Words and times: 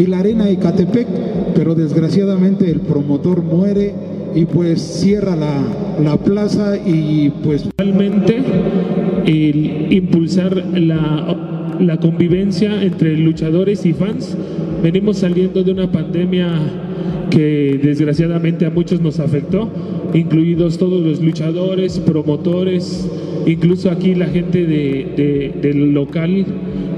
y 0.00 0.06
la 0.06 0.20
Arena 0.20 0.48
Ecatepec, 0.48 1.06
pero 1.54 1.74
desgraciadamente 1.74 2.70
el 2.70 2.80
promotor 2.80 3.42
muere 3.42 3.92
y 4.34 4.46
pues 4.46 4.80
cierra 4.80 5.36
la, 5.36 5.62
la 6.02 6.16
plaza 6.16 6.76
y 6.76 7.30
pues... 7.44 7.68
Realmente 7.76 8.38
el 9.26 9.92
impulsar 9.92 10.56
la, 10.56 11.76
la 11.78 11.96
convivencia 11.98 12.82
entre 12.82 13.16
luchadores 13.18 13.84
y 13.84 13.92
fans. 13.92 14.36
Venimos 14.82 15.18
saliendo 15.18 15.62
de 15.62 15.72
una 15.72 15.92
pandemia 15.92 16.48
que 17.30 17.78
desgraciadamente 17.82 18.66
a 18.66 18.70
muchos 18.70 19.00
nos 19.00 19.20
afectó, 19.20 19.68
incluidos 20.14 20.78
todos 20.78 21.04
los 21.04 21.20
luchadores, 21.20 21.98
promotores, 22.00 23.08
incluso 23.46 23.90
aquí 23.90 24.14
la 24.14 24.26
gente 24.26 24.64
de, 24.64 25.52
del 25.60 25.92
local 25.92 26.46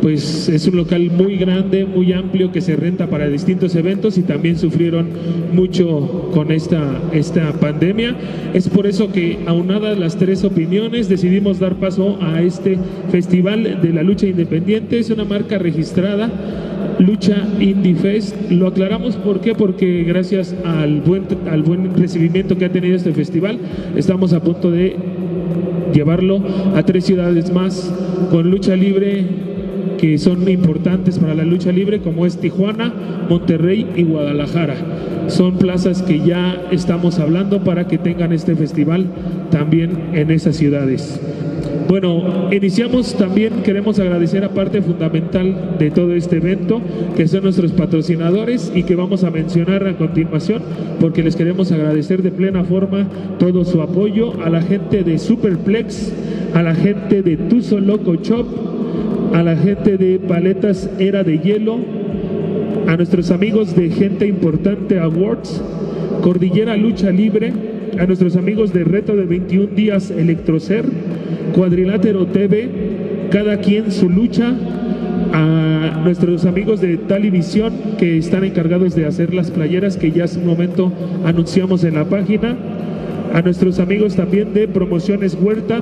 pues 0.03 0.49
es 0.49 0.67
un 0.67 0.77
local 0.77 1.13
muy 1.17 1.37
grande, 1.37 1.85
muy 1.85 2.13
amplio 2.13 2.51
que 2.51 2.61
se 2.61 2.75
renta 2.75 3.07
para 3.07 3.29
distintos 3.29 3.77
eventos 3.77 4.19
y 4.19 4.23
también 4.23 4.59
sufrieron 4.59 5.07
mucho 5.53 6.29
con 6.35 6.51
esta, 6.51 7.01
esta 7.13 7.53
pandemia. 7.53 8.17
Es 8.53 8.69
por 8.69 8.89
eso 8.89 9.13
que 9.13 9.39
aunadas 9.47 9.97
las 9.97 10.17
tres 10.17 10.43
opiniones 10.43 11.09
decidimos 11.09 11.61
dar 11.61 11.77
paso 11.77 12.19
a 12.21 12.43
este 12.43 12.79
Festival 13.13 13.81
de 13.81 13.93
la 13.93 14.03
Lucha 14.03 14.27
Independiente. 14.27 14.99
Es 14.99 15.09
una 15.11 15.25
marca 15.25 15.57
registrada 15.59 16.29
Lucha 16.99 17.37
Indie 17.61 17.95
Fest. 17.95 18.35
Lo 18.51 18.67
aclaramos 18.67 19.15
¿por 19.15 19.41
qué? 19.41 19.55
porque 19.55 20.03
gracias 20.03 20.53
al 20.65 21.01
buen, 21.03 21.23
al 21.49 21.63
buen 21.63 21.95
recibimiento 21.95 22.59
que 22.59 22.65
ha 22.65 22.73
tenido 22.73 22.97
este 22.97 23.13
festival, 23.13 23.61
estamos 23.95 24.33
a 24.33 24.43
punto 24.43 24.73
de 24.73 24.97
llevarlo 25.95 26.43
a 26.75 26.83
tres 26.83 27.05
ciudades 27.05 27.53
más 27.53 27.95
con 28.33 28.51
lucha 28.51 28.75
libre 28.75 29.52
que 29.99 30.19
son 30.19 30.49
importantes 30.49 31.19
para 31.19 31.35
la 31.35 31.45
lucha 31.45 31.73
libre, 31.73 32.01
como 32.01 32.27
es 32.27 32.39
Tijuana, 32.39 32.93
Monterrey 33.29 33.87
y 33.97 34.03
Guadalajara. 34.03 34.77
Son 35.29 35.59
plazas 35.59 36.03
que 36.03 36.21
ya 36.21 36.69
estamos 36.71 37.19
hablando 37.19 37.63
para 37.63 37.87
que 37.87 37.99
tengan 37.99 38.33
este 38.33 38.57
festival 38.57 39.07
también 39.51 40.11
en 40.13 40.31
esas 40.31 40.57
ciudades. 40.57 41.21
Bueno, 41.89 42.49
iniciamos 42.51 43.15
también, 43.17 43.63
queremos 43.63 43.99
agradecer 43.99 44.45
a 44.45 44.55
parte 44.55 44.81
fundamental 44.81 45.77
de 45.79 45.91
todo 45.91 46.15
este 46.15 46.39
evento, 46.39 46.81
que 47.17 47.29
son 47.29 47.43
nuestros 47.43 47.73
patrocinadores 47.73 48.73
y 48.75 48.85
que 48.85 48.97
vamos 48.97 49.25
a 49.25 49.31
mencionar 49.31 49.87
a 49.87 49.99
continuación, 49.99 50.63
porque 51.01 51.23
les 51.23 51.37
queremos 51.37 51.71
agradecer 51.71 52.23
de 52.23 52.31
plena 52.31 52.65
forma 52.65 53.07
todo 53.39 53.65
su 53.65 53.83
apoyo 53.83 54.43
a 54.43 54.49
la 54.49 54.63
gente 54.63 55.03
de 55.03 55.19
Superplex, 55.19 56.13
a 56.55 56.63
la 56.63 56.75
gente 56.75 57.23
de 57.23 57.37
Tuzo 57.37 57.79
Loco 57.79 58.15
Shop, 58.15 58.47
a 59.33 59.43
la 59.43 59.57
gente 59.57 59.97
de 59.97 60.19
Paletas 60.19 60.91
Era 60.99 61.25
de 61.25 61.39
Hielo, 61.39 61.79
a 62.87 62.97
nuestros 62.97 63.31
amigos 63.31 63.75
de 63.75 63.91
Gente 63.91 64.27
Importante 64.27 64.99
Awards, 64.99 65.63
Cordillera 66.23 66.77
Lucha 66.77 67.11
Libre, 67.11 67.53
a 67.99 68.07
nuestros 68.07 68.37
amigos 68.37 68.73
de 68.73 68.85
Reto 68.85 69.17
de 69.17 69.25
21 69.25 69.75
Días 69.75 70.11
Electrocer, 70.11 70.85
Cuadrilátero 71.55 72.27
TV, 72.27 73.29
Cada 73.31 73.59
Quien 73.59 73.91
Su 73.91 74.11
Lucha, 74.11 74.55
a 75.33 76.01
nuestros 76.05 76.45
amigos 76.45 76.81
de 76.81 76.99
Talivisión 76.99 77.73
que 77.99 78.19
están 78.19 78.45
encargados 78.45 78.95
de 78.95 79.07
hacer 79.07 79.33
las 79.33 79.51
playeras 79.51 79.97
que 79.97 80.11
ya 80.11 80.25
hace 80.25 80.39
un 80.39 80.47
momento 80.47 80.93
anunciamos 81.25 81.85
en 81.85 81.95
la 81.95 82.05
página, 82.05 82.57
a 83.33 83.41
nuestros 83.41 83.79
amigos 83.79 84.15
también 84.15 84.53
de 84.53 84.69
Promociones 84.69 85.39
Huerta, 85.41 85.81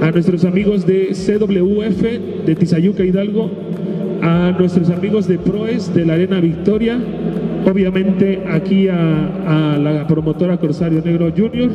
a 0.00 0.10
nuestros 0.10 0.44
amigos 0.44 0.86
de 0.86 1.12
CWF 1.12 2.02
de 2.46 2.54
Tizayuca 2.54 3.04
Hidalgo, 3.04 3.50
a 4.22 4.54
nuestros 4.58 4.90
amigos 4.90 5.26
de 5.28 5.38
Proes 5.38 5.94
de 5.94 6.04
la 6.04 6.14
Arena 6.14 6.40
Victoria, 6.40 6.98
obviamente 7.66 8.42
aquí 8.48 8.88
a, 8.88 9.78
la 9.78 10.06
promotora 10.06 10.56
Corsario 10.58 11.02
Negro 11.04 11.30
Junior, 11.36 11.70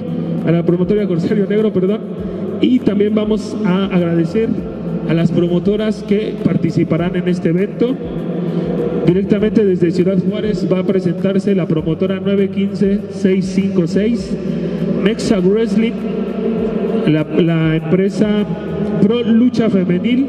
a 0.46 0.52
la 0.52 0.64
promotora 0.64 1.06
Corsario 1.08 1.46
Negro, 1.48 1.72
perdón, 1.74 2.02
y 2.62 2.80
también 2.80 3.14
vamos 3.16 3.56
a 3.66 3.86
agradecer 3.86 4.50
a 5.08 5.14
las 5.14 5.32
promotoras 5.32 6.04
que 6.04 6.36
participarán 6.44 7.16
en 7.16 7.28
este 7.28 7.50
evento. 7.50 7.96
Directamente 9.06 9.66
desde 9.66 9.92
Ciudad 9.92 10.18
Juárez 10.18 10.68
va 10.72 10.80
a 10.80 10.84
presentarse 10.84 11.56
la 11.56 11.68
promotora 11.68 12.22
915-656, 12.22 14.20
Mexa 15.04 15.40
Wrestling, 15.40 15.94
la, 17.08 17.76
empresa 17.76 18.28
Pro 19.02 19.24
Lucha 19.24 19.70
Femenil, 19.70 20.28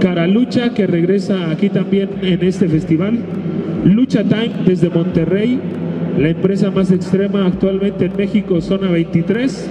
Cara 0.00 0.26
Lucha, 0.26 0.74
que 0.74 0.86
regresa 0.86 1.50
aquí 1.50 1.68
también 1.68 2.10
en 2.22 2.42
este 2.42 2.68
festival, 2.68 3.18
Lucha 3.84 4.24
Time 4.24 4.52
desde 4.66 4.90
Monterrey, 4.90 5.58
la 6.18 6.30
empresa 6.30 6.70
más 6.70 6.90
extrema 6.90 7.46
actualmente 7.46 8.06
en 8.06 8.16
México, 8.16 8.60
Zona 8.60 8.90
23, 8.90 9.70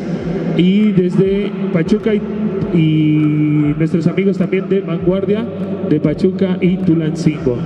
y 0.57 0.91
desde 0.91 1.51
Pachuca 1.73 2.13
y, 2.13 2.21
nuestros 3.77 4.07
amigos 4.07 4.37
también 4.37 4.69
de 4.69 4.81
Vanguardia, 4.81 5.45
de 5.89 5.99
Pachuca 5.99 6.57
y 6.61 6.77
Tulancingo. 6.77 7.57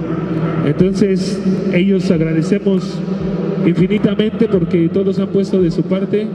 Entonces, 0.66 1.42
ellos 1.74 2.10
agradecemos 2.10 3.00
infinitamente 3.66 4.48
porque 4.48 4.90
todos 4.90 5.20
han 5.20 5.28
puesto 5.28 5.62
de 5.62 5.72
su 5.72 5.84
parte 5.84 6.28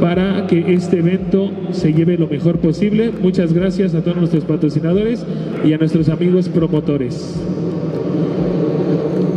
para 0.00 0.46
que 0.46 0.74
este 0.74 0.98
evento 0.98 1.50
se 1.72 1.92
lleve 1.92 2.18
lo 2.18 2.26
mejor 2.26 2.58
posible. 2.58 3.10
Muchas 3.22 3.52
gracias 3.52 3.94
a 3.94 4.02
todos 4.02 4.16
nuestros 4.16 4.44
patrocinadores 4.44 5.24
y 5.64 5.72
a 5.72 5.78
nuestros 5.78 6.08
amigos 6.08 6.48
promotores. 6.48 7.40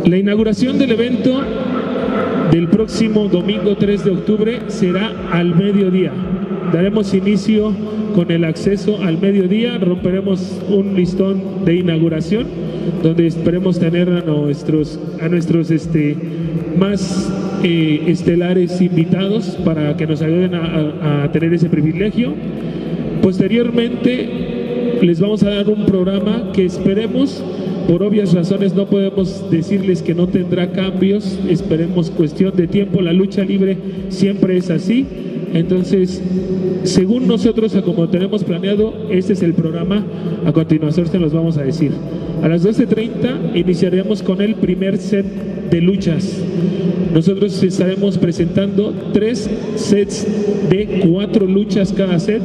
La 0.04 0.16
inauguración 0.16 0.78
del 0.78 0.92
evento 0.92 1.42
del 2.50 2.68
próximo 2.68 3.28
domingo 3.28 3.76
3 3.76 4.04
de 4.04 4.10
octubre 4.10 4.60
será 4.68 5.12
al 5.32 5.54
mediodía. 5.54 6.12
Daremos 6.72 7.12
inicio 7.14 7.72
con 8.14 8.30
el 8.30 8.44
acceso 8.44 9.02
al 9.02 9.18
mediodía, 9.18 9.78
romperemos 9.78 10.60
un 10.68 10.94
listón 10.94 11.64
de 11.64 11.76
inauguración 11.76 12.46
donde 13.02 13.26
esperemos 13.26 13.78
tener 13.78 14.08
a 14.08 14.22
nuestros, 14.22 14.98
a 15.20 15.28
nuestros 15.28 15.70
este, 15.70 16.16
más 16.78 17.30
eh, 17.62 18.04
estelares 18.06 18.80
invitados 18.80 19.58
para 19.64 19.96
que 19.96 20.06
nos 20.06 20.22
ayuden 20.22 20.54
a, 20.54 21.30
tener 21.32 21.52
ese 21.52 21.68
privilegio. 21.68 22.34
Posteriormente 23.22 24.98
les 25.02 25.20
vamos 25.20 25.42
a 25.42 25.50
dar 25.50 25.68
un 25.68 25.84
programa 25.86 26.52
que 26.52 26.64
esperemos 26.64 27.42
por 27.88 28.02
obvias 28.02 28.34
razones 28.34 28.74
no 28.74 28.86
podemos 28.86 29.50
decirles 29.50 30.02
que 30.02 30.14
no 30.14 30.28
tendrá 30.28 30.72
cambios, 30.72 31.38
esperemos 31.48 32.10
cuestión 32.10 32.54
de 32.54 32.66
tiempo, 32.66 33.00
la 33.00 33.14
lucha 33.14 33.42
libre 33.44 33.78
siempre 34.10 34.58
es 34.58 34.68
así. 34.70 35.06
Entonces, 35.54 36.22
según 36.84 37.26
nosotros, 37.26 37.74
como 37.84 38.08
tenemos 38.08 38.44
planeado, 38.44 38.92
este 39.10 39.32
es 39.32 39.42
el 39.42 39.54
programa, 39.54 40.04
a 40.44 40.52
continuación 40.52 41.06
se 41.06 41.18
los 41.18 41.32
vamos 41.32 41.56
a 41.56 41.62
decir. 41.62 41.92
A 42.42 42.48
las 42.48 42.64
12.30 42.64 43.56
iniciaremos 43.56 44.22
con 44.22 44.42
el 44.42 44.56
primer 44.56 44.98
set 44.98 45.24
de 45.70 45.80
luchas. 45.80 46.42
Nosotros 47.18 47.60
estaremos 47.64 48.16
presentando 48.16 48.94
tres 49.12 49.50
sets 49.74 50.24
de 50.70 51.00
cuatro 51.10 51.46
luchas 51.46 51.92
cada 51.92 52.16
set. 52.20 52.40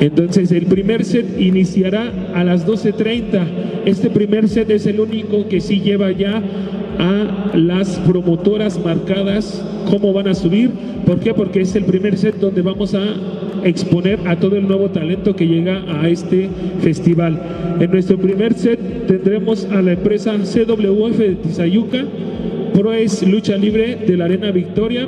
Entonces 0.00 0.50
el 0.50 0.66
primer 0.66 1.04
set 1.04 1.40
iniciará 1.40 2.32
a 2.34 2.42
las 2.42 2.66
12.30. 2.66 3.44
Este 3.84 4.10
primer 4.10 4.48
set 4.48 4.70
es 4.70 4.86
el 4.86 4.98
único 4.98 5.46
que 5.46 5.60
sí 5.60 5.82
lleva 5.82 6.10
ya 6.10 6.42
a 6.98 7.56
las 7.56 8.00
promotoras 8.00 8.76
marcadas 8.84 9.64
cómo 9.88 10.12
van 10.12 10.26
a 10.26 10.34
subir. 10.34 10.70
¿Por 11.06 11.20
qué? 11.20 11.32
Porque 11.32 11.60
es 11.60 11.76
el 11.76 11.84
primer 11.84 12.18
set 12.18 12.40
donde 12.40 12.62
vamos 12.62 12.96
a 12.96 13.04
exponer 13.62 14.18
a 14.26 14.34
todo 14.34 14.56
el 14.56 14.66
nuevo 14.66 14.90
talento 14.90 15.36
que 15.36 15.46
llega 15.46 15.84
a 16.02 16.08
este 16.08 16.48
festival. 16.80 17.40
En 17.78 17.88
nuestro 17.92 18.18
primer 18.18 18.54
set 18.54 19.06
tendremos 19.06 19.64
a 19.66 19.80
la 19.80 19.92
empresa 19.92 20.36
CWF 20.38 21.18
de 21.18 21.34
Tizayuca, 21.36 22.04
Proes 22.74 23.26
Lucha 23.26 23.56
Libre 23.56 23.96
de 24.06 24.16
la 24.16 24.26
Arena 24.26 24.50
Victoria, 24.50 25.06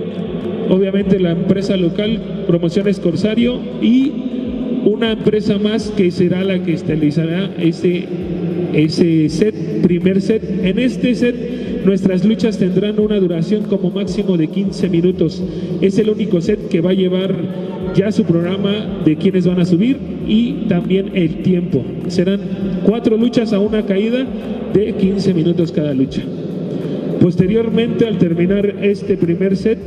obviamente 0.69 1.19
la 1.19 1.33
empresa 1.33 1.77
local 1.77 2.45
Promociones 2.47 2.99
Corsario 2.99 3.59
y 3.81 4.13
una 4.85 5.13
empresa 5.13 5.59
más 5.59 5.91
que 5.91 6.11
será 6.11 6.43
la 6.45 6.63
que 6.63 6.75
estelarizará 6.75 7.51
ese, 7.59 8.05
ese 8.73 9.29
set, 9.29 9.83
primer 9.83 10.21
set. 10.21 10.43
En 10.65 10.79
este 10.79 11.15
set 11.15 11.85
nuestras 11.85 12.25
luchas 12.25 12.59
tendrán 12.59 12.99
una 12.99 13.19
duración 13.19 13.65
como 13.65 13.91
máximo 13.91 14.37
de 14.37 14.49
15 14.49 14.89
minutos. 14.89 15.43
Es 15.81 15.99
el 15.99 16.11
único 16.11 16.41
set 16.41 16.69
que 16.69 16.81
va 16.81 16.91
a 16.91 16.95
llevar 16.95 17.35
ya 17.95 18.11
su 18.13 18.25
programa 18.25 19.03
de 19.05 19.17
quienes 19.17 19.47
van 19.47 19.61
a 19.61 19.65
subir 19.65 19.99
y 20.27 20.67
también 20.69 21.11
el 21.15 21.43
tiempo. 21.43 21.85
Serán 22.09 22.41
cuatro 22.85 23.17
luchas 23.17 23.53
a 23.53 23.59
una 23.59 23.85
caída 23.85 24.27
de 24.73 24.95
15 24.95 25.35
minutos 25.35 25.73
cada 25.73 25.93
lucha. 25.93 26.23
Posteriormente, 27.23 28.05
al 28.05 28.19
terminar 28.19 28.67
este 28.83 29.17
primer 29.17 29.57
set, 29.57 29.79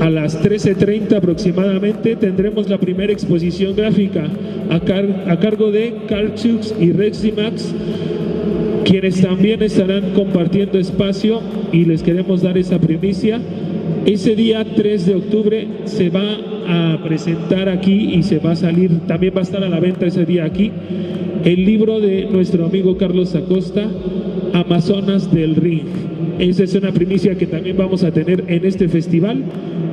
a 0.00 0.08
las 0.08 0.42
13.30 0.42 1.12
aproximadamente 1.14 2.16
tendremos 2.16 2.70
la 2.70 2.78
primera 2.78 3.12
exposición 3.12 3.76
gráfica 3.76 4.24
a, 4.70 4.80
cargo 4.80 5.70
de 5.70 5.94
Carl 6.08 6.32
y 6.80 6.92
Reximax 6.92 7.74
quienes 8.84 9.20
también 9.20 9.62
estarán 9.62 10.12
compartiendo 10.14 10.78
espacio 10.78 11.40
y 11.70 11.84
les 11.84 12.02
queremos 12.02 12.42
dar 12.42 12.58
esa 12.58 12.78
primicia. 12.78 13.40
Ese 14.06 14.34
día 14.34 14.64
3 14.64 15.06
de 15.06 15.14
octubre 15.14 15.68
se 15.84 16.10
va 16.10 16.36
a 16.66 17.02
presentar 17.04 17.68
aquí 17.68 18.14
y 18.14 18.22
se 18.22 18.38
va 18.38 18.52
a 18.52 18.56
salir, 18.56 18.90
también 19.06 19.34
va 19.36 19.40
a 19.40 19.44
estar 19.44 19.62
a 19.62 19.68
la 19.68 19.80
venta 19.80 20.06
ese 20.06 20.24
día 20.24 20.44
aquí, 20.44 20.72
el 21.44 21.64
libro 21.64 22.00
de 22.00 22.26
nuestro 22.26 22.66
amigo 22.66 22.96
Carlos 22.96 23.34
Acosta, 23.34 23.88
Amazonas 24.52 25.32
del 25.32 25.56
Ring. 25.56 25.82
Esa 26.38 26.64
es 26.64 26.74
una 26.74 26.92
primicia 26.92 27.36
que 27.36 27.46
también 27.46 27.76
vamos 27.76 28.04
a 28.04 28.10
tener 28.10 28.44
en 28.48 28.64
este 28.64 28.88
festival, 28.88 29.42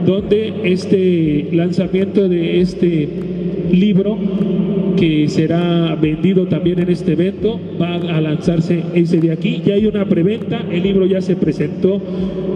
donde 0.05 0.53
este 0.63 1.49
lanzamiento 1.51 2.27
de 2.27 2.61
este 2.61 3.07
libro 3.71 4.17
que 4.97 5.27
será 5.29 5.95
vendido 5.95 6.47
también 6.47 6.79
en 6.79 6.89
este 6.89 7.13
evento 7.13 7.59
va 7.81 7.95
a 7.95 8.19
lanzarse 8.19 8.83
ese 8.93 9.19
de 9.19 9.31
aquí. 9.31 9.61
Ya 9.65 9.75
hay 9.75 9.85
una 9.85 10.05
preventa, 10.05 10.61
el 10.71 10.83
libro 10.83 11.05
ya 11.05 11.21
se 11.21 11.35
presentó 11.35 12.01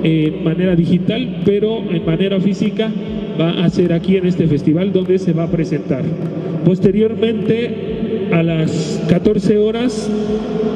en 0.03 0.43
manera 0.43 0.75
digital, 0.75 1.41
pero 1.45 1.77
en 1.89 2.05
manera 2.05 2.39
física 2.41 2.91
va 3.39 3.63
a 3.63 3.69
ser 3.69 3.93
aquí 3.93 4.17
en 4.17 4.25
este 4.25 4.47
festival 4.47 4.91
donde 4.91 5.19
se 5.19 5.33
va 5.33 5.43
a 5.43 5.51
presentar. 5.51 6.03
Posteriormente, 6.65 7.92
a 8.33 8.41
las 8.41 8.99
14 9.09 9.57
horas 9.59 10.09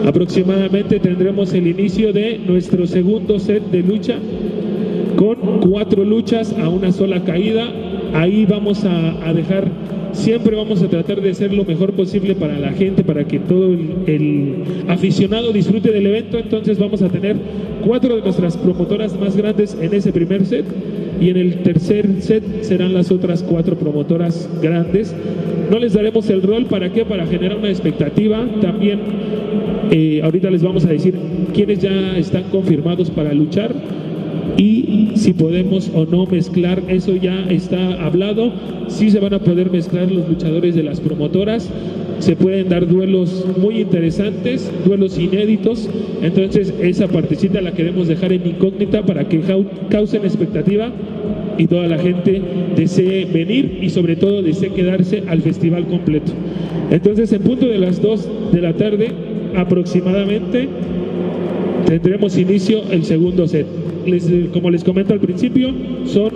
aproximadamente 0.06 1.00
tendremos 1.00 1.54
el 1.54 1.65
inicio 1.68 2.13
de 2.13 2.38
nuestro 2.38 2.86
segundo 2.86 3.39
set 3.39 3.63
de 3.71 3.81
lucha 3.81 4.19
con 5.15 5.59
cuatro 5.59 6.06
luchas 6.06 6.54
a 6.54 6.69
una 6.69 6.92
sola 6.92 7.24
caída. 7.24 7.68
Ahí 8.13 8.45
vamos 8.45 8.86
a, 8.86 9.33
dejar 9.33 9.68
siempre 10.12 10.56
vamos 10.56 10.83
a 10.83 10.88
tratar 10.88 11.19
de 11.19 11.31
hacer 11.31 11.51
lo 11.51 11.65
mejor 11.65 11.94
posible 11.94 12.36
para 12.36 12.59
la 12.59 12.71
gente, 12.74 13.04
para 13.04 13.27
que 13.27 13.39
todo 13.39 13.74
el, 13.74 14.63
aficionado 14.88 15.51
disfrute 15.51 15.92
del 15.92 16.06
evento. 16.06 16.38
Entonces 16.38 16.77
vamos 16.77 17.01
a 17.01 17.09
tener 17.09 17.38
cuatro 17.83 18.18
de 18.18 18.21
nuestras 18.21 18.56
promotoras 18.56 19.19
más 19.19 19.36
grandes 19.36 19.75
en 19.81 19.94
ese 19.95 20.13
primer 20.13 20.45
set 20.45 20.65
y 21.19 21.30
en 21.30 21.38
el 21.38 21.64
tercer 21.64 22.22
set 22.22 22.64
serán 22.64 22.94
las 22.94 23.12
otras 23.12 23.44
cuatro 23.44 23.78
promotoras 23.78 24.50
grandes. 24.62 25.14
No 25.72 25.80
les 25.80 25.94
daremos 25.94 26.30
el 26.30 26.42
rol, 26.42 26.66
¿para 26.66 26.92
qué? 26.92 27.06
Para 27.06 27.25
generar 27.25 27.58
una 27.58 27.69
expectativa. 27.69 28.46
También 28.62 29.00
eh, 29.92 30.22
ahorita 30.24 30.50
les 30.50 30.64
vamos 30.64 30.86
a 30.86 30.90
decir 30.90 31.16
quiénes 31.54 31.80
ya 31.80 32.18
están 32.18 32.44
confirmados 32.52 33.10
para 33.10 33.34
luchar 33.34 33.74
y 34.58 35.12
si 35.16 35.34
podemos 35.34 35.92
o 35.94 36.06
no 36.06 36.25
mezclar, 36.25 36.81
eso 36.88 37.16
ya 37.16 37.46
está 37.50 38.04
hablado, 38.04 38.52
sí 38.88 39.12
se 39.12 39.19
van 39.19 39.34
a 39.34 39.40
poder 39.40 39.72
mezclar 39.72 40.12
los 40.12 40.28
luchadores 40.28 40.75
de 40.75 40.84
las 40.84 41.00
promotoras, 41.00 41.69
se 42.19 42.36
pueden 42.36 42.69
dar 42.69 42.88
duelos 42.88 43.46
muy 43.58 43.81
interesantes, 43.81 44.72
duelos 44.86 45.18
inéditos, 45.18 45.90
entonces 46.22 46.74
esa 46.81 47.08
partecita 47.08 47.62
la 47.62 47.74
queremos 47.74 48.08
dejar 48.08 48.34
en 48.34 48.48
incógnita 48.48 49.06
para 49.06 49.28
que 49.28 49.42
causen 49.90 50.24
expectativa 50.24 50.92
y 51.58 51.68
toda 51.68 51.88
la 51.88 51.98
gente 51.98 52.42
desee 52.75 53.25
venir 53.25 53.80
y 53.81 53.90
sobre 53.90 54.16
todo 54.16 54.42
desee 54.42 54.69
quedarse 54.69 55.24
al 55.28 55.42
festival 55.42 55.88
completo. 55.88 56.31
Entonces 56.92 57.31
en 57.34 57.42
punto 57.42 57.68
de 57.68 57.80
las 57.80 58.02
2 58.02 58.52
de 58.52 58.62
la 58.62 58.74
tarde 58.74 59.12
aproximadamente 59.56 60.68
tendremos 61.86 62.38
inicio 62.38 62.81
el 62.92 63.06
segundo 63.06 63.48
set. 63.48 63.66
Como 64.54 64.69
les 64.69 64.84
comento 64.84 65.14
al 65.14 65.19
principio, 65.19 65.69
son 66.06 66.31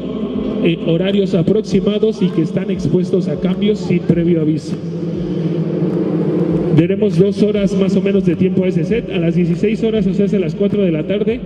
eh, 0.63 0.77
horarios 0.85 1.33
aproximados 1.35 2.21
y 2.21 2.27
que 2.27 2.41
están 2.41 2.69
expuestos 2.69 3.27
a 3.27 3.39
cambios 3.39 3.79
sin 3.79 3.99
previo 3.99 4.41
aviso. 4.41 4.75
Tenemos 6.75 7.17
dos 7.17 7.43
horas 7.43 7.73
más 7.73 7.95
o 7.95 8.01
menos 8.01 8.25
de 8.25 8.35
tiempo 8.35 8.63
a 8.63 8.67
ese 8.67 8.83
set. 8.83 9.11
A 9.11 9.19
las 9.19 9.35
16 9.35 9.83
horas, 9.83 10.07
o 10.07 10.13
sea, 10.13 10.25
a 10.25 10.41
las 10.41 10.55
4 10.55 10.81
de 10.81 10.91
la 10.91 11.03
tarde, 11.03 11.39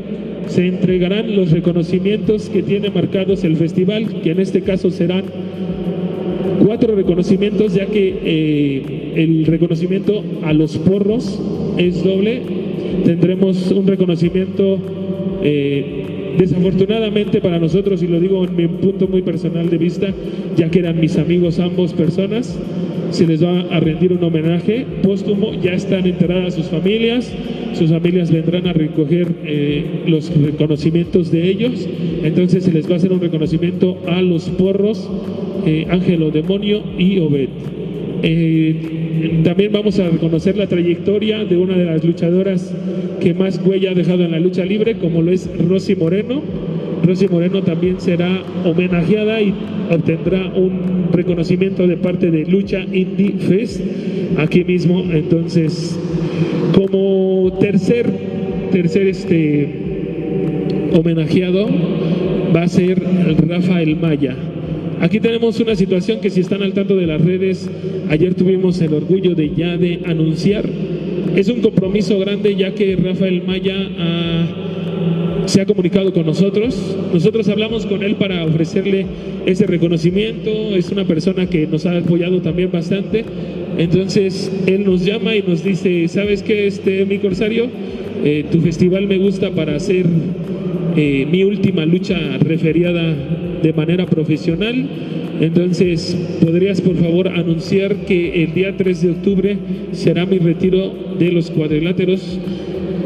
se 0.47 0.67
entregarán 0.67 1.35
los 1.35 1.51
reconocimientos 1.51 2.49
que 2.49 2.61
tiene 2.61 2.89
marcados 2.89 3.43
el 3.43 3.57
festival, 3.57 4.21
que 4.21 4.31
en 4.31 4.39
este 4.39 4.61
caso 4.61 4.91
serán 4.91 5.23
cuatro 6.65 6.95
reconocimientos, 6.95 7.73
ya 7.73 7.85
que 7.87 8.15
eh, 8.23 9.13
el 9.15 9.45
reconocimiento 9.45 10.23
a 10.43 10.53
los 10.53 10.77
porros 10.77 11.39
es 11.77 12.03
doble. 12.03 12.41
Tendremos 13.03 13.71
un 13.71 13.87
reconocimiento 13.87 14.79
Desafortunadamente 16.37 17.39
para 17.39 17.59
nosotros, 17.59 18.03
y 18.03 18.07
lo 18.07 18.19
digo 18.19 18.43
en 18.43 18.55
mi 18.55 18.67
punto 18.67 19.07
muy 19.07 19.21
personal 19.21 19.69
de 19.69 19.77
vista, 19.77 20.13
ya 20.57 20.69
que 20.69 20.79
eran 20.79 20.99
mis 20.99 21.17
amigos 21.17 21.59
ambos 21.59 21.93
personas, 21.93 22.57
se 23.15 23.25
les 23.25 23.41
va 23.41 23.61
a 23.71 23.79
rendir 23.79 24.11
un 24.11 24.21
homenaje 24.21 24.85
póstumo, 25.01 25.53
ya 25.53 25.71
están 25.71 26.05
enterradas 26.05 26.55
sus 26.55 26.65
familias, 26.65 27.31
sus 27.73 27.89
familias 27.89 28.29
vendrán 28.29 28.67
a 28.67 28.73
recoger 28.73 29.27
eh, 29.45 30.03
los 30.05 30.35
reconocimientos 30.35 31.31
de 31.31 31.49
ellos, 31.49 31.87
entonces 32.23 32.65
se 32.65 32.73
les 32.73 32.89
va 32.89 32.95
a 32.95 32.97
hacer 32.97 33.13
un 33.13 33.21
reconocimiento 33.21 33.97
a 34.07 34.21
los 34.21 34.49
porros, 34.49 35.09
eh, 35.65 35.87
Ángelo 35.89 36.29
Demonio 36.29 36.83
y 36.97 37.19
Obed. 37.19 37.47
Eh, 38.21 39.41
también 39.45 39.71
vamos 39.71 39.97
a 39.99 40.09
reconocer 40.09 40.57
la 40.57 40.67
trayectoria 40.67 41.45
de 41.45 41.55
una 41.55 41.77
de 41.77 41.85
las 41.85 42.03
luchadoras 42.03 42.75
que 43.21 43.33
más 43.33 43.61
huella 43.65 43.91
ha 43.91 43.93
dejado 43.93 44.25
en 44.25 44.31
la 44.31 44.39
lucha 44.41 44.65
libre, 44.65 44.95
como 44.95 45.21
lo 45.21 45.31
es 45.31 45.49
Rosy 45.69 45.95
Moreno. 45.95 46.41
Rosy 47.05 47.27
Moreno 47.27 47.61
también 47.61 47.99
será 47.99 48.43
homenajeada 48.63 49.41
y 49.41 49.53
obtendrá 49.91 50.51
un 50.55 51.09
reconocimiento 51.11 51.87
de 51.87 51.97
parte 51.97 52.31
de 52.31 52.45
Lucha 52.45 52.83
Indie 52.83 53.33
Fest 53.39 53.81
aquí 54.37 54.63
mismo. 54.63 55.03
Entonces, 55.11 55.99
como 56.73 57.57
tercer, 57.59 58.09
tercer 58.71 59.07
este 59.07 59.69
homenajeado 60.93 61.67
va 62.55 62.63
a 62.63 62.67
ser 62.67 63.01
Rafael 63.47 63.95
Maya. 63.97 64.35
Aquí 65.01 65.19
tenemos 65.19 65.59
una 65.59 65.75
situación 65.75 66.19
que 66.21 66.29
si 66.29 66.39
están 66.39 66.63
al 66.63 66.73
tanto 66.73 66.95
de 66.95 67.05
las 67.05 67.21
redes, 67.21 67.69
ayer 68.09 68.33
tuvimos 68.33 68.81
el 68.81 68.93
orgullo 68.93 69.35
de 69.35 69.51
ya 69.55 69.77
de 69.77 69.99
anunciar. 70.05 70.65
Es 71.35 71.49
un 71.49 71.61
compromiso 71.61 72.17
grande 72.17 72.55
ya 72.55 72.73
que 72.73 72.95
Rafael 72.95 73.43
Maya 73.45 73.75
se 75.45 75.61
ha 75.61 75.65
comunicado 75.65 76.13
con 76.13 76.25
nosotros. 76.25 76.75
Nosotros 77.13 77.47
hablamos 77.47 77.85
con 77.85 78.03
él 78.03 78.15
para 78.15 78.43
ofrecerle 78.45 79.05
ese 79.45 79.65
reconocimiento. 79.65 80.49
Es 80.75 80.91
una 80.91 81.05
persona 81.05 81.47
que 81.47 81.67
nos 81.67 81.85
ha 81.85 81.97
apoyado 81.97 82.41
también 82.41 82.71
bastante. 82.71 83.25
Entonces 83.77 84.51
él 84.67 84.85
nos 84.85 85.03
llama 85.05 85.35
y 85.35 85.41
nos 85.41 85.63
dice, 85.63 86.07
¿sabes 86.07 86.43
qué, 86.43 86.67
este, 86.67 87.05
mi 87.05 87.19
corsario? 87.19 87.67
Eh, 88.23 88.45
tu 88.51 88.61
festival 88.61 89.07
me 89.07 89.17
gusta 89.17 89.51
para 89.51 89.75
hacer 89.75 90.05
eh, 90.95 91.27
mi 91.29 91.43
última 91.43 91.85
lucha 91.85 92.17
referiada 92.39 93.13
de 93.61 93.73
manera 93.73 94.05
profesional. 94.05 94.87
Entonces, 95.41 96.15
¿podrías 96.39 96.79
por 96.79 96.95
favor 96.95 97.27
anunciar 97.27 97.95
que 98.07 98.43
el 98.43 98.53
día 98.53 98.77
3 98.77 99.01
de 99.01 99.11
octubre 99.11 99.57
será 99.91 100.25
mi 100.25 100.37
retiro 100.37 100.93
de 101.19 101.31
los 101.31 101.51
cuadriláteros? 101.51 102.39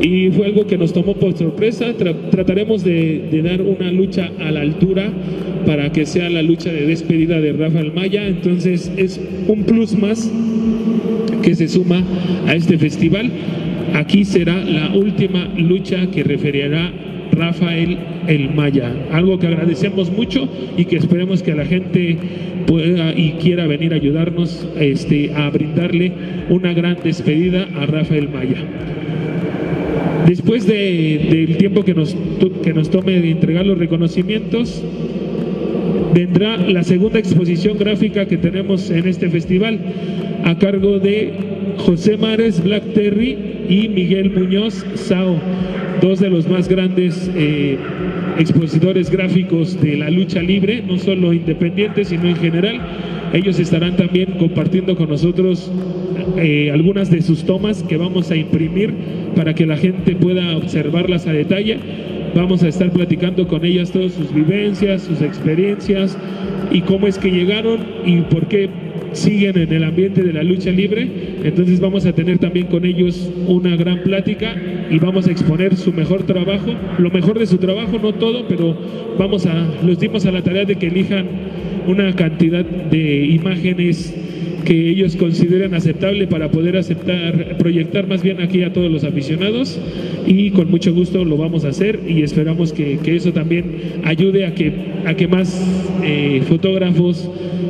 Y 0.01 0.29
fue 0.31 0.45
algo 0.47 0.65
que 0.65 0.77
nos 0.77 0.93
tomó 0.93 1.13
por 1.15 1.37
sorpresa. 1.37 1.93
trataremos 2.31 2.83
de, 2.83 3.41
dar 3.43 3.61
una 3.61 3.91
lucha 3.91 4.31
a 4.39 4.51
la 4.51 4.61
altura 4.61 5.11
para 5.65 5.91
que 5.91 6.05
sea 6.05 6.29
la 6.29 6.41
lucha 6.41 6.71
de 6.71 6.85
despedida 6.85 7.41
de 7.41 7.53
Rafael 7.53 7.91
Maya. 7.93 8.27
Entonces, 8.27 8.91
es 8.97 9.19
un 9.47 9.63
plus 9.63 9.97
más 9.97 10.31
que 11.41 11.55
se 11.55 11.67
suma 11.67 12.03
a 12.47 12.55
este 12.55 12.77
festival. 12.77 13.29
Aquí 13.93 14.23
será 14.23 14.63
la 14.63 14.93
última 14.95 15.49
lucha 15.57 16.09
que 16.11 16.23
referirá 16.23 16.91
Rafael 17.31 17.97
El 18.27 18.53
Maya. 18.53 18.93
Algo 19.11 19.39
que 19.39 19.47
agradecemos 19.47 20.11
mucho 20.11 20.47
y 20.77 20.85
que 20.85 20.97
esperemos 20.97 21.43
que 21.43 21.55
la 21.55 21.65
gente 21.65 22.17
pueda 22.67 23.13
y 23.13 23.31
quiera 23.41 23.67
venir 23.67 23.93
a 23.93 23.95
ayudarnos 23.95 24.67
este, 24.79 25.33
a 25.33 25.49
brindarle 25.49 26.11
una 26.49 26.73
gran 26.73 26.97
despedida 27.03 27.67
a 27.75 27.85
Rafael 27.85 28.29
Maya. 28.29 28.57
Después 30.27 30.67
del 30.67 31.57
tiempo 31.57 31.83
que 31.83 31.93
nos, 31.93 32.15
que 32.63 32.73
nos 32.73 32.89
tome 32.89 33.19
de 33.19 33.31
entregar 33.31 33.65
los 33.65 33.77
reconocimientos, 33.77 34.83
vendrá 36.13 36.57
la 36.57 36.83
segunda 36.83 37.19
exposición 37.19 37.77
gráfica 37.77 38.25
que 38.25 38.38
tenemos 38.38 38.89
en 38.89 39.07
este 39.07 39.29
festival 39.29 39.79
a 40.43 40.57
cargo 40.57 40.99
de 40.99 41.33
José 41.77 42.17
Mares 42.17 42.63
Black 42.63 42.93
Terry 42.93 43.38
y 43.69 43.88
Miguel 43.89 44.31
Muñoz 44.31 44.85
Sao 44.95 45.39
dos 45.99 46.19
de 46.19 46.29
los 46.29 46.47
más 46.47 46.67
grandes 46.67 47.29
eh, 47.35 47.77
expositores 48.38 49.09
gráficos 49.09 49.79
de 49.81 49.97
la 49.97 50.09
lucha 50.09 50.41
libre, 50.41 50.83
no 50.85 50.97
solo 50.97 51.33
independientes, 51.33 52.09
sino 52.09 52.27
en 52.27 52.35
general. 52.38 52.79
Ellos 53.33 53.59
estarán 53.59 53.95
también 53.95 54.33
compartiendo 54.39 54.95
con 54.95 55.09
nosotros 55.09 55.71
eh, 56.38 56.71
algunas 56.71 57.09
de 57.09 57.21
sus 57.21 57.43
tomas 57.43 57.83
que 57.83 57.98
vamos 57.98 58.31
a 58.31 58.36
imprimir 58.36 58.93
para 59.36 59.53
que 59.53 59.65
la 59.65 59.77
gente 59.77 60.15
pueda 60.15 60.57
observarlas 60.57 61.27
a 61.27 61.33
detalle. 61.33 61.77
Vamos 62.36 62.62
a 62.63 62.67
estar 62.67 62.91
platicando 62.91 63.48
con 63.48 63.65
ellas 63.65 63.91
todas 63.91 64.13
sus 64.13 64.33
vivencias, 64.33 65.03
sus 65.03 65.21
experiencias 65.21 66.17
y 66.71 66.81
cómo 66.81 67.07
es 67.07 67.17
que 67.17 67.31
llegaron 67.31 67.79
y 68.05 68.17
por 68.21 68.48
qué 68.48 68.69
siguen 69.13 69.57
en 69.57 69.74
el 69.74 69.83
ambiente 69.83 70.21
de 70.21 70.33
la 70.33 70.43
lucha 70.43 70.69
libre 70.69 71.07
Entonces 71.43 71.79
vamos 71.79 72.05
a 72.05 72.13
tener 72.13 72.38
también 72.38 72.67
con 72.67 72.86
ellos 72.86 73.29
una 73.48 73.75
gran 73.75 74.03
plática 74.03 74.55
y 74.89 75.00
vamos 75.00 75.27
a 75.27 75.31
exponer 75.31 75.75
su 75.75 75.93
mejor 75.93 76.24
trabajo, 76.24 76.74
lo 76.98 77.09
mejor 77.12 77.39
de 77.39 77.45
su 77.45 77.57
trabajo, 77.57 78.00
no 78.01 78.13
todo, 78.13 78.48
pero 78.48 78.75
vamos 79.17 79.45
a, 79.45 79.67
los 79.83 80.00
dimos 80.00 80.25
a 80.25 80.31
la 80.31 80.43
tarea 80.43 80.65
de 80.65 80.75
que 80.75 80.88
elijan 80.88 81.27
una 81.88 82.15
cantidad 82.15 82.65
de 82.65 83.25
imágenes 83.25 84.15
que 84.65 84.89
ellos 84.89 85.15
consideran 85.15 85.73
aceptable 85.73 86.27
para 86.27 86.51
poder 86.51 86.77
aceptar, 86.77 87.57
proyectar 87.57 88.07
más 88.07 88.21
bien 88.23 88.41
aquí 88.41 88.63
a 88.63 88.73
todos 88.73 88.91
los 88.91 89.03
aficionados 89.03 89.79
y 90.27 90.51
con 90.51 90.69
mucho 90.69 90.93
gusto 90.93 91.25
lo 91.25 91.37
vamos 91.37 91.65
a 91.65 91.69
hacer 91.69 91.99
y 92.07 92.23
esperamos 92.23 92.73
que, 92.73 92.99
eso 93.09 93.33
también 93.33 93.65
ayude 94.03 94.45
a 94.45 94.53
que, 94.53 94.71
a 95.05 95.15
que 95.15 95.27
más 95.27 95.61
eh, 96.03 96.41
fotógrafos, 96.47 97.29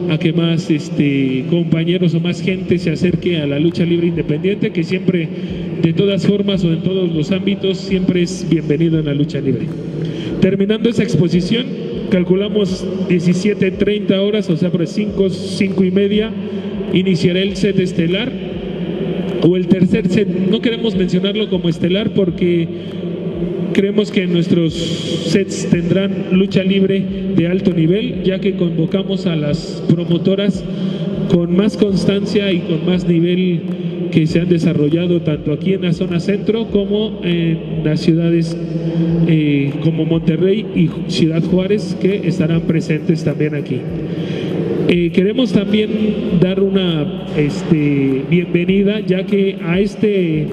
a 0.09 0.17
que 0.17 0.33
más 0.33 0.69
este, 0.69 1.45
compañeros 1.49 2.13
o 2.15 2.19
más 2.19 2.41
gente 2.41 2.77
se 2.77 2.91
acerque 2.91 3.37
a 3.37 3.47
la 3.47 3.59
lucha 3.59 3.85
libre 3.85 4.07
independiente, 4.07 4.71
que 4.71 4.83
siempre, 4.83 5.27
de 5.81 5.93
todas 5.93 6.25
formas 6.25 6.63
o 6.63 6.73
en 6.73 6.81
todos 6.81 7.13
los 7.13 7.31
ámbitos, 7.31 7.77
siempre 7.77 8.23
es 8.23 8.45
bienvenido 8.49 8.99
en 8.99 9.05
la 9.05 9.13
lucha 9.13 9.39
libre. 9.39 9.67
Terminando 10.41 10.89
esa 10.89 11.03
exposición, 11.03 11.65
calculamos 12.09 12.85
17.30 13.09 14.17
horas, 14.19 14.49
o 14.49 14.57
sea, 14.57 14.71
por 14.71 14.85
5, 14.85 15.29
5 15.29 15.83
y 15.83 15.91
media, 15.91 16.31
iniciará 16.93 17.39
el 17.39 17.55
set 17.55 17.79
estelar 17.79 18.31
o 19.41 19.55
el 19.55 19.67
tercer 19.67 20.09
set. 20.09 20.27
No 20.27 20.61
queremos 20.61 20.95
mencionarlo 20.95 21.49
como 21.49 21.69
estelar 21.69 22.11
porque 22.13 22.67
creemos 23.73 24.11
que 24.11 24.27
nuestros 24.27 24.73
sets 24.73 25.69
tendrán 25.69 26.27
lucha 26.31 26.63
libre 26.63 27.03
de 27.35 27.47
alto 27.47 27.73
nivel, 27.73 28.23
ya 28.23 28.39
que 28.39 28.53
convocamos 28.53 29.25
a 29.25 29.35
las 29.35 29.83
promotoras 29.87 30.63
con 31.31 31.55
más 31.55 31.77
constancia 31.77 32.51
y 32.51 32.59
con 32.59 32.85
más 32.85 33.07
nivel 33.07 33.61
que 34.11 34.27
se 34.27 34.41
han 34.41 34.49
desarrollado 34.49 35.21
tanto 35.21 35.53
aquí 35.53 35.73
en 35.73 35.83
la 35.83 35.93
zona 35.93 36.19
centro 36.19 36.67
como 36.67 37.21
en 37.23 37.83
las 37.83 37.99
ciudades 37.99 38.55
eh, 39.27 39.71
como 39.83 40.05
Monterrey 40.05 40.65
y 40.75 40.89
Ciudad 41.09 41.43
Juárez 41.43 41.97
que 42.01 42.27
estarán 42.27 42.61
presentes 42.61 43.23
también 43.23 43.55
aquí. 43.55 43.79
Eh, 44.91 45.11
queremos 45.11 45.51
también 45.51 45.91
dar 46.41 46.59
una 46.59 47.25
este, 47.37 48.23
bienvenida, 48.27 48.99
ya 49.01 49.23
que 49.23 49.57
a 49.63 49.79
este, 49.79 50.47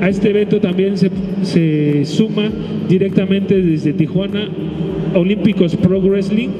a 0.00 0.08
este 0.08 0.30
evento 0.30 0.60
también 0.60 0.96
se, 0.96 1.10
se 1.42 2.04
suma 2.04 2.50
directamente 2.88 3.60
desde 3.60 3.92
Tijuana 3.92 4.48
Olímpicos 5.14 5.74
Pro 5.74 6.00
Wrestling. 6.00 6.50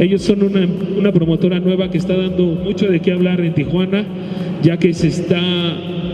Ellos 0.00 0.22
son 0.22 0.42
una, 0.42 1.12
promotora 1.12 1.58
nueva 1.60 1.90
que 1.90 1.98
está 1.98 2.16
dando 2.16 2.44
mucho 2.44 2.88
de 2.88 3.00
qué 3.00 3.12
hablar 3.12 3.40
en 3.40 3.54
Tijuana, 3.54 4.04
ya 4.62 4.76
que 4.76 4.94
se 4.94 5.08
está, 5.08 5.40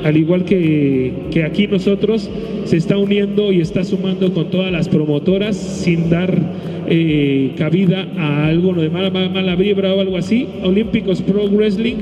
al 0.04 0.16
igual 0.16 0.44
que, 0.44 1.12
que 1.30 1.44
aquí 1.44 1.66
nosotros, 1.66 2.30
se 2.64 2.76
está 2.76 2.96
uniendo 2.96 3.52
y 3.52 3.60
está 3.60 3.84
sumando 3.84 4.32
con 4.32 4.50
todas 4.50 4.72
las 4.72 4.88
promotoras 4.88 5.56
sin 5.56 6.08
dar 6.08 6.34
eh, 6.86 7.52
cabida 7.56 8.06
a 8.16 8.46
algo 8.46 8.74
de 8.74 8.90
mala, 8.90 9.10
mala 9.10 9.54
vibra 9.56 9.94
o 9.94 10.00
algo 10.00 10.16
así. 10.16 10.46
Olímpicos 10.62 11.22
Pro 11.22 11.46
Wrestling 11.48 11.96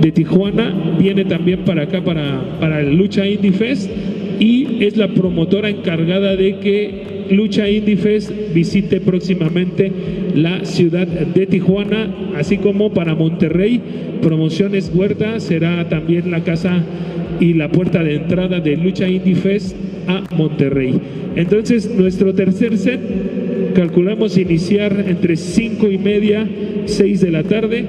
de 0.00 0.12
Tijuana 0.12 0.74
viene 0.98 1.24
también 1.24 1.60
para 1.60 1.82
acá, 1.82 2.02
para, 2.02 2.58
para 2.60 2.80
el 2.80 2.96
Lucha 2.96 3.26
Indie 3.26 3.52
Fest 3.52 3.90
y 4.38 4.84
es 4.84 4.96
la 4.96 5.08
promotora 5.08 5.70
encargada 5.70 6.36
de 6.36 6.58
que 6.58 7.15
Lucha 7.30 7.68
Indie 7.68 7.96
Fest 7.96 8.30
visite 8.54 9.00
próximamente 9.00 9.90
la 10.34 10.64
ciudad 10.64 11.06
de 11.06 11.46
Tijuana, 11.46 12.14
así 12.36 12.58
como 12.58 12.92
para 12.92 13.14
Monterrey. 13.14 13.80
Promociones 14.22 14.90
Huerta 14.94 15.40
será 15.40 15.88
también 15.88 16.30
la 16.30 16.44
casa 16.44 16.84
y 17.40 17.54
la 17.54 17.70
puerta 17.70 18.02
de 18.02 18.16
entrada 18.16 18.60
de 18.60 18.76
Lucha 18.76 19.08
Indie 19.08 19.34
Fest 19.34 19.76
a 20.06 20.22
Monterrey. 20.34 20.94
Entonces, 21.36 21.90
nuestro 21.94 22.34
tercer 22.34 22.78
set 22.78 23.00
calculamos 23.74 24.38
iniciar 24.38 25.04
entre 25.06 25.36
5 25.36 25.90
y 25.90 25.98
media, 25.98 26.48
6 26.86 27.20
de 27.20 27.30
la 27.30 27.42
tarde 27.42 27.84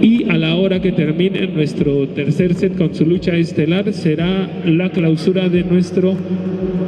y 0.00 0.28
a 0.28 0.36
la 0.36 0.54
hora 0.56 0.80
que 0.80 0.92
termine 0.92 1.46
nuestro 1.48 2.06
tercer 2.08 2.54
set 2.54 2.76
con 2.76 2.94
su 2.94 3.06
lucha 3.06 3.34
estelar 3.36 3.92
será 3.92 4.48
la 4.64 4.90
clausura 4.90 5.48
de 5.48 5.64
nuestro 5.64 6.14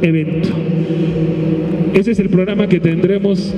evento. 0.01 0.49
Ese 1.93 2.11
es 2.11 2.19
el 2.19 2.29
programa 2.29 2.67
que 2.67 2.79
tendremos, 2.79 3.53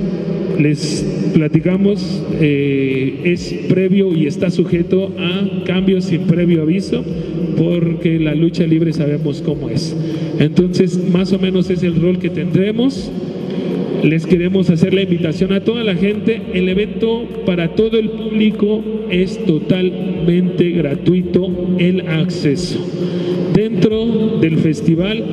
les 0.58 1.06
platicamos, 1.34 2.22
eh, 2.40 3.20
es 3.24 3.54
previo 3.68 4.14
y 4.14 4.26
está 4.26 4.50
sujeto 4.50 5.12
a 5.18 5.64
cambios 5.64 6.04
sin 6.06 6.22
previo 6.22 6.62
aviso 6.62 7.04
porque 7.56 8.18
la 8.18 8.34
lucha 8.34 8.66
libre 8.66 8.92
sabemos 8.92 9.42
cómo 9.42 9.68
es. 9.68 9.96
Entonces, 10.38 10.98
más 11.10 11.32
o 11.32 11.38
menos 11.38 11.70
es 11.70 11.82
el 11.82 12.00
rol 12.00 12.18
que 12.18 12.30
tendremos 12.30 13.10
les 14.02 14.26
queremos 14.26 14.68
hacer 14.68 14.94
la 14.94 15.02
invitación 15.02 15.52
a 15.52 15.60
toda 15.60 15.84
la 15.84 15.94
gente. 15.94 16.42
El 16.54 16.68
evento 16.68 17.24
para 17.46 17.76
todo 17.76 17.98
el 17.98 18.10
público 18.10 18.82
es 19.10 19.44
totalmente 19.44 20.70
gratuito 20.70 21.48
el 21.78 22.08
acceso. 22.08 22.84
Dentro 23.54 24.38
del 24.40 24.58
festival 24.58 25.24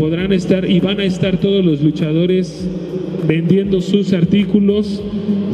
podrán 0.00 0.32
estar 0.32 0.68
y 0.68 0.80
van 0.80 0.98
a 0.98 1.04
estar 1.04 1.36
todos 1.36 1.62
los 1.62 1.82
luchadores 1.82 2.66
vendiendo 3.28 3.82
sus 3.82 4.14
artículos, 4.14 5.02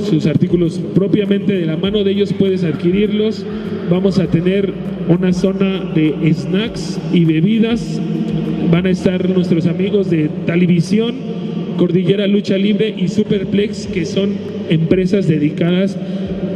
sus 0.09 0.25
artículos 0.27 0.81
propiamente 0.95 1.53
de 1.53 1.67
la 1.67 1.77
mano 1.77 2.05
de 2.05 2.13
ellos 2.13 2.33
puedes 2.33 2.63
adquirirlos. 2.63 3.45
Vamos 3.91 4.21
a 4.21 4.29
tener 4.29 4.73
una 5.09 5.33
zona 5.33 5.91
de 5.97 6.33
snacks 6.33 6.97
y 7.13 7.25
bebidas. 7.25 8.01
Van 8.71 8.87
a 8.87 8.91
estar 8.91 9.29
nuestros 9.29 9.67
amigos 9.67 10.11
de 10.11 10.31
Televisión 10.47 11.17
Cordillera 11.77 12.29
Lucha 12.29 12.57
Libre 12.57 12.95
y 12.97 13.09
Superplex, 13.09 13.89
que 13.89 14.05
son 14.05 14.31
empresas 14.71 15.27
dedicadas 15.27 15.99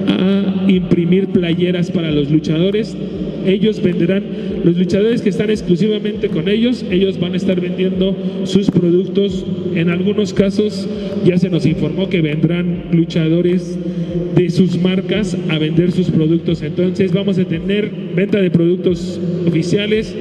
a 0.07 0.71
imprimir 0.71 1.27
playeras 1.31 1.91
para 1.91 2.13
los 2.13 2.31
luchadores. 2.31 2.97
Ellos 3.47 3.83
venderán, 3.83 4.23
los 4.65 4.77
luchadores 4.77 5.23
que 5.23 5.31
están 5.31 5.51
exclusivamente 5.51 6.29
con 6.29 6.49
ellos, 6.49 6.85
ellos 6.91 7.19
van 7.19 7.35
a 7.35 7.37
estar 7.37 7.61
vendiendo 7.61 8.17
sus 8.45 8.71
productos. 8.71 9.45
En 9.75 9.89
algunos 9.89 10.33
casos 10.33 10.89
ya 11.25 11.39
se 11.39 11.51
nos 11.51 11.67
informó 11.67 12.09
que 12.09 12.21
vendrán 12.21 12.87
luchadores 12.93 13.79
de 14.35 14.51
sus 14.51 14.81
marcas 14.81 15.37
a 15.49 15.59
vender 15.59 15.93
sus 15.93 16.11
productos. 16.11 16.63
Entonces 16.63 17.13
vamos 17.13 17.39
a 17.39 17.45
tener 17.45 17.91
venta 18.15 18.41
de 18.41 18.51
productos 18.51 19.21
oficiales 19.47 20.15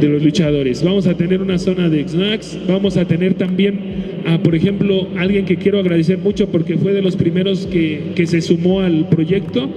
de 0.00 0.08
los 0.08 0.22
luchadores. 0.22 0.82
Vamos 0.82 1.06
a 1.06 1.14
tener 1.14 1.40
una 1.40 1.58
zona 1.58 1.88
de 1.88 2.06
snacks, 2.06 2.58
vamos 2.66 2.96
a 2.96 3.04
tener 3.04 3.34
también 3.34 4.06
por 4.42 4.54
ejemplo, 4.56 5.06
alguien 5.16 5.44
que 5.44 5.56
quiero 5.56 5.78
agradecer 5.78 6.18
mucho 6.18 6.48
porque 6.48 6.76
fue 6.76 6.92
de 6.92 7.00
los 7.00 7.14
primeros 7.14 7.66
que, 7.66 8.26
se 8.26 8.40
sumó 8.40 8.80
al 8.80 9.08
proyecto, 9.08 9.70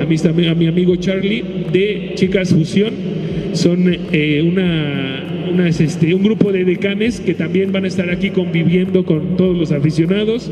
a 0.00 0.50
a 0.50 0.54
mi 0.54 0.66
amigo 0.68 0.94
Charlie 0.96 1.42
de 1.72 2.12
Chicas 2.14 2.50
Fusión. 2.50 2.94
Son 3.52 3.84
eh, 4.12 4.42
una, 4.42 5.68
este, 5.68 6.14
un 6.14 6.22
grupo 6.22 6.52
de 6.52 6.64
decanes 6.64 7.20
que 7.20 7.34
también 7.34 7.72
van 7.72 7.84
a 7.84 7.88
estar 7.88 8.08
aquí 8.10 8.30
conviviendo 8.30 9.04
con 9.04 9.36
todos 9.36 9.56
los 9.56 9.72
aficionados. 9.72 10.50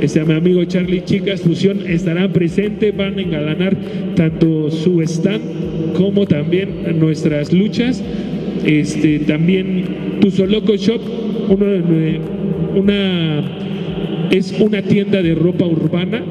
Este, 0.00 0.24
mi 0.24 0.34
amigo 0.34 0.64
Charlie 0.64 1.04
Chicas 1.04 1.42
Fusión 1.42 1.80
estará 1.86 2.32
presente, 2.32 2.92
van 2.92 3.18
a 3.18 3.22
engalanar 3.22 3.76
tanto 4.16 4.70
su 4.70 5.02
stand 5.02 5.92
como 5.94 6.26
también 6.26 6.98
nuestras 6.98 7.52
luchas. 7.52 8.02
Este, 8.64 9.20
también 9.20 9.84
Tuzoloco 10.20 10.76
Shop, 10.76 11.00
uno 11.48 11.66
una, 12.74 13.44
es 14.30 14.54
una 14.60 14.82
tienda 14.82 15.22
de 15.22 15.34
ropa 15.34 15.64
urbana. 15.64 16.22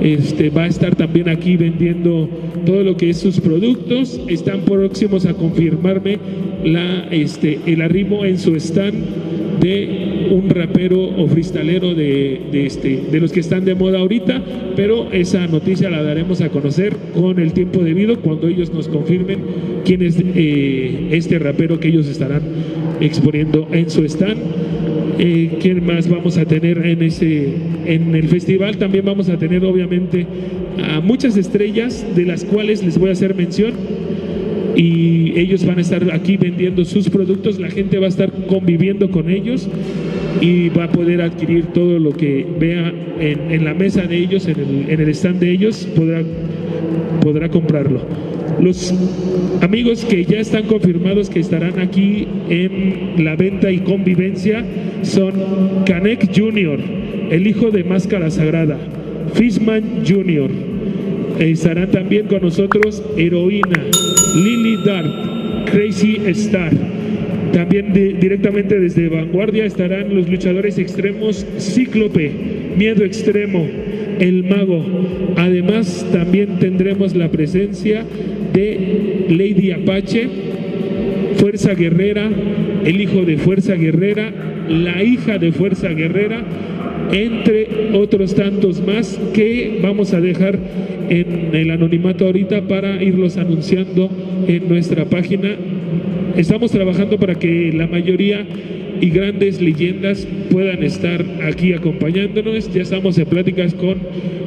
Este, 0.00 0.50
va 0.50 0.64
a 0.64 0.66
estar 0.66 0.96
también 0.96 1.28
aquí 1.28 1.56
vendiendo 1.56 2.28
todo 2.66 2.82
lo 2.82 2.96
que 2.96 3.10
es 3.10 3.18
sus 3.18 3.40
productos. 3.40 4.20
Están 4.28 4.62
próximos 4.62 5.26
a 5.26 5.34
confirmarme 5.34 6.18
la, 6.64 7.06
este, 7.10 7.60
el 7.66 7.82
arribo 7.82 8.24
en 8.24 8.38
su 8.38 8.56
stand 8.56 8.94
de 9.60 10.11
un 10.32 10.48
rapero 10.48 10.98
o 10.98 11.28
freestalero 11.28 11.94
de, 11.94 12.40
de, 12.50 12.66
este, 12.66 13.02
de 13.10 13.20
los 13.20 13.32
que 13.32 13.40
están 13.40 13.64
de 13.64 13.74
moda 13.74 13.98
ahorita, 13.98 14.42
pero 14.74 15.12
esa 15.12 15.46
noticia 15.46 15.90
la 15.90 16.02
daremos 16.02 16.40
a 16.40 16.48
conocer 16.48 16.96
con 17.14 17.38
el 17.38 17.52
tiempo 17.52 17.80
debido 17.80 18.18
cuando 18.20 18.48
ellos 18.48 18.72
nos 18.72 18.88
confirmen 18.88 19.38
quién 19.84 20.02
es 20.02 20.16
eh, 20.18 21.08
este 21.12 21.38
rapero 21.38 21.78
que 21.78 21.88
ellos 21.88 22.08
estarán 22.08 22.42
exponiendo 23.00 23.68
en 23.72 23.90
su 23.90 24.04
stand. 24.04 24.38
Eh, 25.18 25.58
¿Quién 25.60 25.84
más 25.84 26.08
vamos 26.08 26.38
a 26.38 26.46
tener 26.46 26.78
en, 26.78 27.02
ese, 27.02 27.54
en 27.86 28.14
el 28.14 28.28
festival? 28.28 28.78
También 28.78 29.04
vamos 29.04 29.28
a 29.28 29.36
tener 29.36 29.64
obviamente 29.64 30.26
a 30.82 31.00
muchas 31.00 31.36
estrellas 31.36 32.06
de 32.16 32.24
las 32.24 32.44
cuales 32.44 32.82
les 32.82 32.98
voy 32.98 33.10
a 33.10 33.12
hacer 33.12 33.34
mención 33.34 33.74
y 34.74 35.38
ellos 35.38 35.66
van 35.66 35.78
a 35.78 35.82
estar 35.82 36.10
aquí 36.12 36.38
vendiendo 36.38 36.84
sus 36.86 37.10
productos, 37.10 37.60
la 37.60 37.70
gente 37.70 37.98
va 37.98 38.06
a 38.06 38.08
estar 38.08 38.32
conviviendo 38.46 39.10
con 39.10 39.28
ellos 39.28 39.68
y 40.40 40.68
va 40.70 40.84
a 40.84 40.92
poder 40.92 41.20
adquirir 41.22 41.66
todo 41.66 41.98
lo 41.98 42.12
que 42.12 42.46
vea 42.58 42.92
en, 43.20 43.64
la 43.64 43.74
mesa 43.74 44.02
de 44.02 44.16
ellos, 44.16 44.46
en 44.46 44.58
el, 44.88 45.00
en 45.00 45.08
stand 45.10 45.40
de 45.40 45.50
ellos, 45.50 45.88
podrá, 45.94 46.22
podrá 47.20 47.48
comprarlo. 47.48 48.00
Los 48.60 48.94
amigos 49.60 50.04
que 50.04 50.24
ya 50.24 50.38
están 50.38 50.64
confirmados 50.64 51.30
que 51.30 51.40
estarán 51.40 51.80
aquí 51.80 52.26
en 52.48 53.24
la 53.24 53.34
venta 53.36 53.70
y 53.70 53.78
convivencia 53.78 54.64
son 55.02 55.32
Canek 55.86 56.36
Jr., 56.36 56.78
el 57.30 57.46
hijo 57.46 57.70
de 57.70 57.82
Máscara 57.82 58.30
Sagrada, 58.30 58.78
Fishman 59.34 60.04
Jr., 60.06 60.50
estarán 61.38 61.90
también 61.90 62.26
con 62.26 62.42
nosotros 62.42 63.02
Heroína, 63.16 63.82
Lily 64.36 64.76
Dart, 64.84 65.70
Crazy 65.70 66.20
Star. 66.26 66.72
También 67.52 67.92
directamente 67.92 68.80
desde 68.80 69.08
Vanguardia 69.08 69.66
estarán 69.66 70.14
los 70.14 70.28
luchadores 70.28 70.78
extremos 70.78 71.46
Cíclope, 71.58 72.30
Miedo 72.76 73.04
Extremo, 73.04 73.66
El 74.18 74.44
Mago. 74.44 74.84
Además 75.36 76.06
también 76.12 76.58
tendremos 76.58 77.14
la 77.14 77.30
presencia 77.30 78.04
de 78.52 79.26
Lady 79.28 79.70
Apache, 79.70 80.28
Fuerza 81.36 81.74
Guerrera, 81.74 82.30
el 82.84 83.00
hijo 83.00 83.24
de 83.24 83.36
Fuerza 83.36 83.74
Guerrera, 83.74 84.32
la 84.68 85.02
hija 85.02 85.38
de 85.38 85.52
Fuerza 85.52 85.88
Guerrera, 85.88 86.42
entre 87.12 87.68
otros 87.94 88.34
tantos 88.34 88.84
más 88.86 89.20
que 89.34 89.78
vamos 89.82 90.14
a 90.14 90.20
dejar 90.20 90.58
en 91.10 91.50
el 91.52 91.70
anonimato 91.70 92.24
ahorita 92.26 92.62
para 92.62 93.02
irlos 93.02 93.36
anunciando 93.36 94.08
en 94.48 94.68
nuestra 94.68 95.04
página. 95.04 95.56
Estamos 96.36 96.70
trabajando 96.70 97.18
para 97.18 97.34
que 97.34 97.72
la 97.72 97.86
mayoría 97.86 98.46
y 99.00 99.10
grandes 99.10 99.60
leyendas 99.60 100.26
puedan 100.50 100.82
estar 100.82 101.24
aquí 101.42 101.74
acompañándonos. 101.74 102.72
Ya 102.72 102.82
estamos 102.82 103.18
en 103.18 103.26
pláticas 103.26 103.74
con 103.74 103.98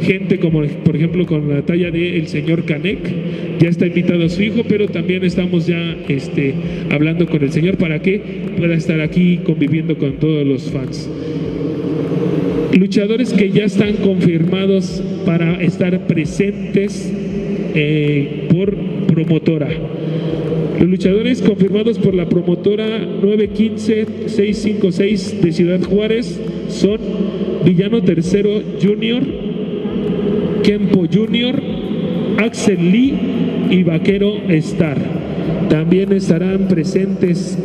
gente 0.01 0.39
como 0.39 0.63
por 0.63 0.96
ejemplo 0.96 1.25
con 1.25 1.50
la 1.50 1.62
talla 1.62 1.89
el 1.89 2.27
señor 2.27 2.65
Canek, 2.65 3.00
ya 3.60 3.70
está 3.70 3.88
invitado 3.88 4.25
a 4.25 4.30
su 4.30 4.42
hijo, 4.44 4.63
pero 4.68 4.88
también 4.88 5.24
estamos 5.24 5.68
ya 5.68 5.96
este, 6.08 6.54
hablando 6.89 7.27
con 7.27 7.44
el 7.44 7.51
señor 7.51 7.77
para 7.77 8.01
que 8.01 8.20
pueda 8.58 8.75
estar 8.75 9.00
aquí 9.01 9.39
conviviendo 9.44 9.98
con 9.98 10.13
todos 10.13 10.46
los 10.46 10.72
fans. 10.72 11.10
Luchadores 12.74 13.32
que 13.32 13.51
ya 13.51 13.65
están 13.65 13.94
confirmados 13.98 15.04
para 15.25 15.62
estar 15.62 16.08
presentes 16.08 17.12
eh, 17.74 18.48
por 18.50 18.75
promotora. 19.08 19.70
Los 20.79 20.89
luchadores 20.89 21.41
confirmados 21.41 22.00
por 22.00 22.13
la 22.13 22.27
promotora 22.27 23.00
915-656 23.22 25.39
de 25.39 25.53
Ciudad 25.53 25.82
Juárez 25.82 26.38
son 26.67 27.00
Villano 27.63 28.03
Tercero 28.03 28.62
Junior, 28.82 29.24
Kempo 30.63 31.05
Junior, 31.12 31.62
Axel 32.38 32.91
Lee 32.91 33.13
y 33.70 33.84
Vaquero 33.84 34.34
Star. 34.50 34.98
También 35.70 36.12
estarán 36.12 36.67
presentes 36.67 37.58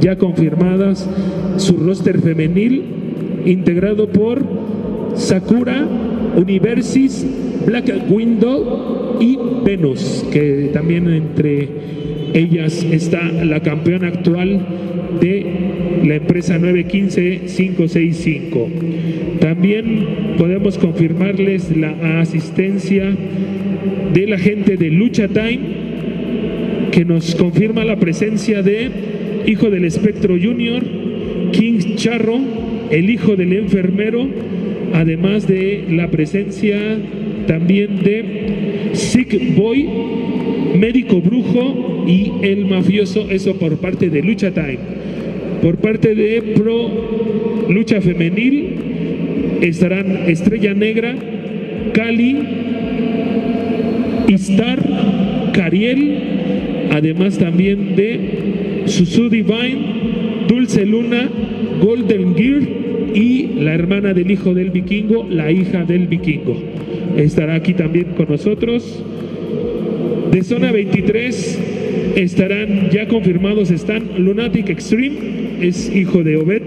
ya 0.00 0.16
confirmadas 0.16 1.08
su 1.56 1.76
roster 1.76 2.20
femenil 2.20 2.82
integrado 3.46 4.08
por 4.08 4.42
Sakura, 5.14 5.86
Universis, 6.38 7.26
Black 7.66 7.92
Window 8.08 9.18
y 9.20 9.36
Venus, 9.64 10.24
que 10.32 10.70
también 10.72 11.08
entre 11.08 11.68
ellas 12.32 12.84
está 12.84 13.20
la 13.44 13.60
campeona 13.60 14.08
actual 14.08 14.60
de 15.20 15.46
la 16.04 16.16
empresa 16.16 16.58
915-565. 16.58 18.66
También 19.40 20.06
podemos 20.36 20.76
confirmarles 20.78 21.76
la 21.76 22.20
asistencia 22.20 23.16
de 24.12 24.26
la 24.26 24.38
gente 24.38 24.76
de 24.76 24.90
Lucha 24.90 25.28
Time, 25.28 25.60
que 26.92 27.04
nos 27.04 27.34
confirma 27.34 27.84
la 27.84 27.96
presencia 27.96 28.62
de 28.62 28.90
Hijo 29.46 29.70
del 29.70 29.84
Espectro 29.84 30.36
Junior, 30.40 30.84
King 31.52 31.96
Charro, 31.96 32.38
el 32.90 33.10
hijo 33.10 33.36
del 33.36 33.52
enfermero, 33.52 34.26
además 34.98 35.46
de 35.46 35.84
la 35.90 36.10
presencia 36.10 36.76
también 37.46 38.02
de 38.02 38.90
Sick 38.94 39.54
Boy, 39.54 39.88
Médico 40.74 41.20
Brujo 41.20 42.04
y 42.08 42.32
El 42.42 42.64
Mafioso, 42.64 43.28
eso 43.30 43.56
por 43.60 43.76
parte 43.76 44.10
de 44.10 44.22
Lucha 44.22 44.50
Time. 44.50 44.78
Por 45.62 45.76
parte 45.76 46.16
de 46.16 46.42
Pro 46.56 47.68
Lucha 47.68 48.00
Femenil 48.00 48.74
estarán 49.60 50.28
Estrella 50.28 50.74
Negra, 50.74 51.14
Cali, 51.92 52.36
Istar, 54.26 54.82
Cariel, 55.52 56.88
además 56.90 57.38
también 57.38 57.94
de 57.94 58.82
Susu 58.86 59.28
Divine, 59.28 59.97
Dulce 60.68 60.84
Luna, 60.84 61.30
Golden 61.80 62.34
Gear 62.36 62.60
y 63.14 63.54
la 63.60 63.72
hermana 63.72 64.12
del 64.12 64.30
hijo 64.30 64.52
del 64.52 64.68
vikingo, 64.68 65.26
la 65.26 65.50
hija 65.50 65.84
del 65.84 66.08
vikingo. 66.08 66.62
Estará 67.16 67.54
aquí 67.54 67.72
también 67.72 68.08
con 68.14 68.28
nosotros. 68.28 69.02
De 70.30 70.42
zona 70.42 70.70
23 70.70 71.58
estarán 72.16 72.90
ya 72.90 73.08
confirmados, 73.08 73.70
están 73.70 74.10
Lunatic 74.18 74.68
Extreme, 74.68 75.16
es 75.62 75.90
hijo 75.96 76.22
de 76.22 76.36
Obed, 76.36 76.62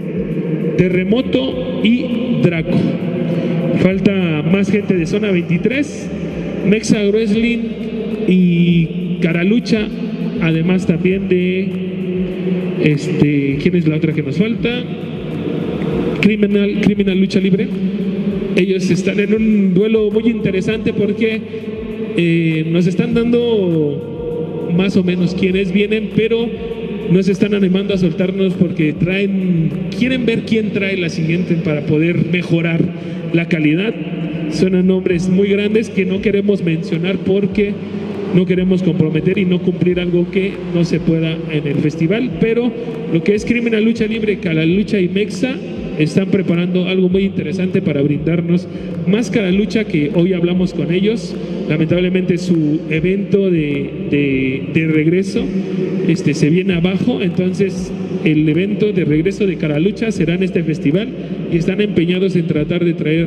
Terremoto 0.78 1.80
y 1.84 2.40
Draco. 2.42 2.78
Falta 3.82 4.42
más 4.42 4.68
gente 4.68 4.96
de 4.96 5.06
zona 5.06 5.30
23, 5.30 6.10
Mexa 6.68 7.04
Wrestling 7.08 7.60
y 8.26 9.18
Caralucha, 9.20 9.86
además 10.40 10.88
también 10.88 11.28
de 11.28 11.91
este, 12.84 13.58
¿quién 13.62 13.76
es 13.76 13.86
la 13.86 13.96
otra 13.96 14.12
que 14.12 14.22
nos 14.22 14.38
falta? 14.38 14.84
Criminal, 16.20 16.80
Criminal 16.80 17.18
Lucha 17.18 17.40
Libre. 17.40 17.68
Ellos 18.56 18.90
están 18.90 19.18
en 19.20 19.34
un 19.34 19.74
duelo 19.74 20.10
muy 20.10 20.28
interesante 20.28 20.92
porque 20.92 21.40
eh, 22.16 22.66
nos 22.70 22.86
están 22.86 23.14
dando 23.14 24.70
más 24.76 24.96
o 24.96 25.04
menos 25.04 25.34
quienes 25.34 25.72
vienen, 25.72 26.10
pero 26.14 26.48
nos 27.10 27.28
están 27.28 27.54
animando 27.54 27.94
a 27.94 27.98
soltarnos 27.98 28.54
porque 28.54 28.92
traen, 28.92 29.70
quieren 29.96 30.24
ver 30.26 30.42
quién 30.42 30.70
trae 30.72 30.96
la 30.96 31.08
siguiente 31.08 31.54
para 31.56 31.82
poder 31.82 32.26
mejorar 32.30 32.80
la 33.32 33.48
calidad. 33.48 33.94
Son 34.50 34.86
nombres 34.86 35.28
muy 35.28 35.48
grandes 35.48 35.88
que 35.88 36.04
no 36.04 36.20
queremos 36.20 36.62
mencionar 36.62 37.18
porque 37.18 37.72
no 38.34 38.46
queremos 38.46 38.82
comprometer 38.82 39.38
y 39.38 39.44
no 39.44 39.60
cumplir 39.60 40.00
algo 40.00 40.30
que 40.30 40.52
no 40.74 40.84
se 40.84 41.00
pueda 41.00 41.36
en 41.50 41.66
el 41.66 41.76
festival, 41.76 42.38
pero 42.40 42.70
lo 43.12 43.22
que 43.22 43.34
es 43.34 43.44
Criminal 43.44 43.84
Lucha 43.84 44.06
Libre, 44.06 44.38
Cala 44.38 44.64
Lucha 44.64 44.98
y 44.98 45.08
Mexa 45.08 45.56
están 45.98 46.28
preparando 46.30 46.86
algo 46.86 47.08
muy 47.08 47.24
interesante 47.24 47.82
para 47.82 48.02
brindarnos 48.02 48.66
más 49.06 49.30
Cala 49.30 49.50
Lucha 49.50 49.84
que 49.84 50.10
hoy 50.14 50.32
hablamos 50.32 50.72
con 50.72 50.92
ellos. 50.92 51.34
Lamentablemente 51.68 52.38
su 52.38 52.80
evento 52.90 53.50
de, 53.50 54.70
de, 54.72 54.86
regreso 54.86 55.44
este, 56.08 56.34
se 56.34 56.50
viene 56.50 56.74
abajo, 56.74 57.20
entonces 57.22 57.92
el 58.24 58.48
evento 58.48 58.92
de 58.92 59.04
regreso 59.04 59.46
de 59.46 59.56
Cara 59.56 59.78
Lucha 59.78 60.10
será 60.12 60.34
en 60.34 60.42
este 60.42 60.62
festival 60.62 61.08
y 61.52 61.56
están 61.56 61.80
empeñados 61.80 62.36
en 62.36 62.46
tratar 62.46 62.84
de 62.84 62.94
traer 62.94 63.26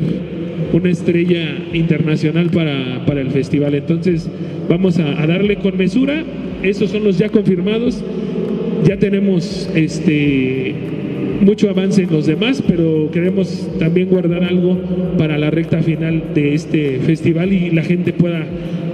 una 0.72 0.90
estrella 0.90 1.56
internacional 1.72 2.50
para, 2.50 3.04
para 3.06 3.20
el 3.20 3.30
festival. 3.30 3.74
Entonces 3.74 4.28
vamos 4.68 4.98
a, 4.98 5.26
darle 5.26 5.56
con 5.56 5.76
mesura. 5.76 6.24
Esos 6.62 6.90
son 6.90 7.04
los 7.04 7.18
ya 7.18 7.28
confirmados. 7.28 8.02
Ya 8.84 8.96
tenemos 8.98 9.68
este 9.74 10.74
mucho 11.40 11.68
avance 11.68 12.02
en 12.02 12.10
los 12.10 12.26
demás, 12.26 12.62
pero 12.66 13.10
queremos 13.12 13.68
también 13.78 14.08
guardar 14.08 14.42
algo 14.42 14.78
para 15.18 15.36
la 15.36 15.50
recta 15.50 15.82
final 15.82 16.22
de 16.34 16.54
este 16.54 16.98
festival 17.00 17.52
y 17.52 17.70
la 17.70 17.82
gente 17.82 18.12
pueda, 18.12 18.44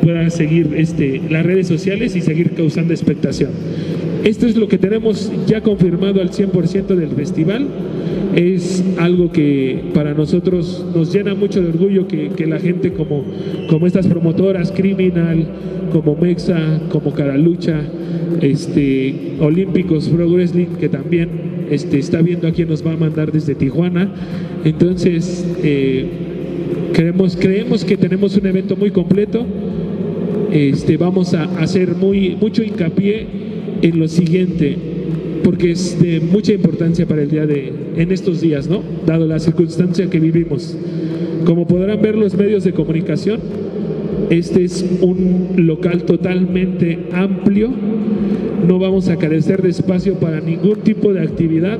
pueda 0.02 0.28
seguir 0.30 0.70
este, 0.76 1.20
las 1.30 1.46
redes 1.46 1.68
sociales 1.68 2.16
y 2.16 2.20
seguir 2.20 2.50
causando 2.50 2.92
expectación. 2.92 3.50
Esto 4.24 4.46
es 4.46 4.56
lo 4.56 4.68
que 4.68 4.78
tenemos 4.78 5.32
ya 5.48 5.62
confirmado 5.62 6.20
al 6.20 6.30
100% 6.30 6.94
del 6.94 7.10
festival. 7.10 7.66
Es 8.36 8.84
algo 8.98 9.32
que 9.32 9.90
para 9.92 10.14
nosotros 10.14 10.86
nos 10.94 11.12
llena 11.12 11.34
mucho 11.34 11.60
de 11.60 11.68
orgullo 11.68 12.06
que, 12.06 12.28
que, 12.28 12.46
la 12.46 12.60
gente 12.60 12.92
como, 12.92 13.24
como 13.68 13.86
estas 13.86 14.06
promotoras, 14.06 14.70
Criminal, 14.70 15.44
como 15.92 16.16
Mexa, 16.16 16.82
como 16.90 17.12
Caralucha, 17.12 17.80
este, 18.40 19.34
Olímpicos 19.40 20.08
Pro 20.08 20.28
Wrestling, 20.28 20.76
que 20.78 20.88
también 20.88 21.28
este, 21.70 21.98
está 21.98 22.22
viendo 22.22 22.46
a 22.46 22.52
quién 22.52 22.68
nos 22.68 22.86
va 22.86 22.92
a 22.92 22.96
mandar 22.96 23.32
desde 23.32 23.56
Tijuana. 23.56 24.08
Entonces, 24.64 25.44
eh, 25.64 26.06
creemos, 26.92 27.36
creemos 27.36 27.84
que 27.84 27.96
tenemos 27.96 28.36
un 28.36 28.46
evento 28.46 28.76
muy 28.76 28.92
completo. 28.92 29.44
Este, 30.52 30.96
vamos 30.96 31.34
a 31.34 31.44
hacer 31.58 31.96
muy, 31.96 32.36
mucho 32.40 32.62
hincapié 32.62 33.51
en 33.80 33.98
lo 33.98 34.08
siguiente, 34.08 34.76
porque 35.42 35.72
es 35.72 36.00
de 36.00 36.20
mucha 36.20 36.52
importancia 36.52 37.06
para 37.06 37.22
el 37.22 37.30
día 37.30 37.46
de, 37.46 37.72
en 37.96 38.12
estos 38.12 38.40
días, 38.40 38.68
¿no? 38.68 38.82
Dado 39.06 39.26
la 39.26 39.38
circunstancia 39.38 40.08
que 40.08 40.20
vivimos. 40.20 40.76
Como 41.44 41.66
podrán 41.66 42.00
ver 42.00 42.16
los 42.16 42.34
medios 42.34 42.64
de 42.64 42.72
comunicación, 42.72 43.40
Este 44.30 44.64
es 44.64 44.84
un 45.00 45.66
local 45.66 46.04
totalmente 46.04 47.06
amplio. 47.12 47.70
No 48.66 48.78
vamos 48.78 49.08
a 49.08 49.16
carecer 49.16 49.60
de 49.60 49.70
espacio 49.70 50.14
para 50.14 50.40
ningún 50.40 50.76
tipo 50.76 51.12
de 51.12 51.20
actividad. 51.20 51.78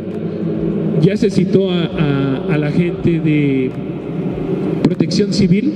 Ya 1.01 1.17
se 1.17 1.31
citó 1.31 1.71
a, 1.71 2.57
la 2.59 2.71
gente 2.71 3.21
de 3.21 3.71
protección 4.83 5.33
civil. 5.33 5.73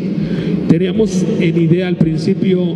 Teníamos 0.69 1.25
en 1.41 1.57
idea 1.57 1.89
al 1.89 1.97
principio 1.97 2.75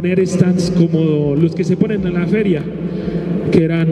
poner 0.00 0.24
stands 0.28 0.70
como 0.70 1.34
los 1.34 1.56
que 1.56 1.64
se 1.64 1.76
ponen 1.76 2.06
en 2.06 2.14
la 2.14 2.24
feria, 2.24 2.62
que 3.50 3.64
eran 3.64 3.88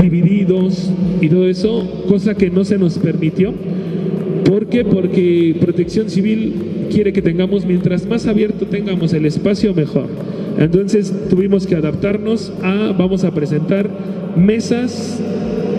divididos 0.00 0.88
y 1.20 1.28
todo 1.28 1.48
eso, 1.48 2.04
cosa 2.06 2.36
que 2.36 2.48
no 2.48 2.64
se 2.64 2.78
nos 2.78 2.96
permitió. 2.96 3.52
¿Por 4.44 4.66
qué? 4.66 4.84
Porque 4.84 5.56
Protección 5.60 6.10
Civil 6.10 6.54
quiere 6.92 7.12
que 7.12 7.22
tengamos, 7.22 7.66
mientras 7.66 8.06
más 8.06 8.28
abierto 8.28 8.66
tengamos 8.66 9.12
el 9.14 9.26
espacio, 9.26 9.74
mejor. 9.74 10.06
Entonces 10.60 11.12
tuvimos 11.28 11.66
que 11.66 11.74
adaptarnos 11.74 12.52
a, 12.62 12.94
vamos 12.96 13.24
a 13.24 13.34
presentar 13.34 13.90
mesas, 14.36 15.20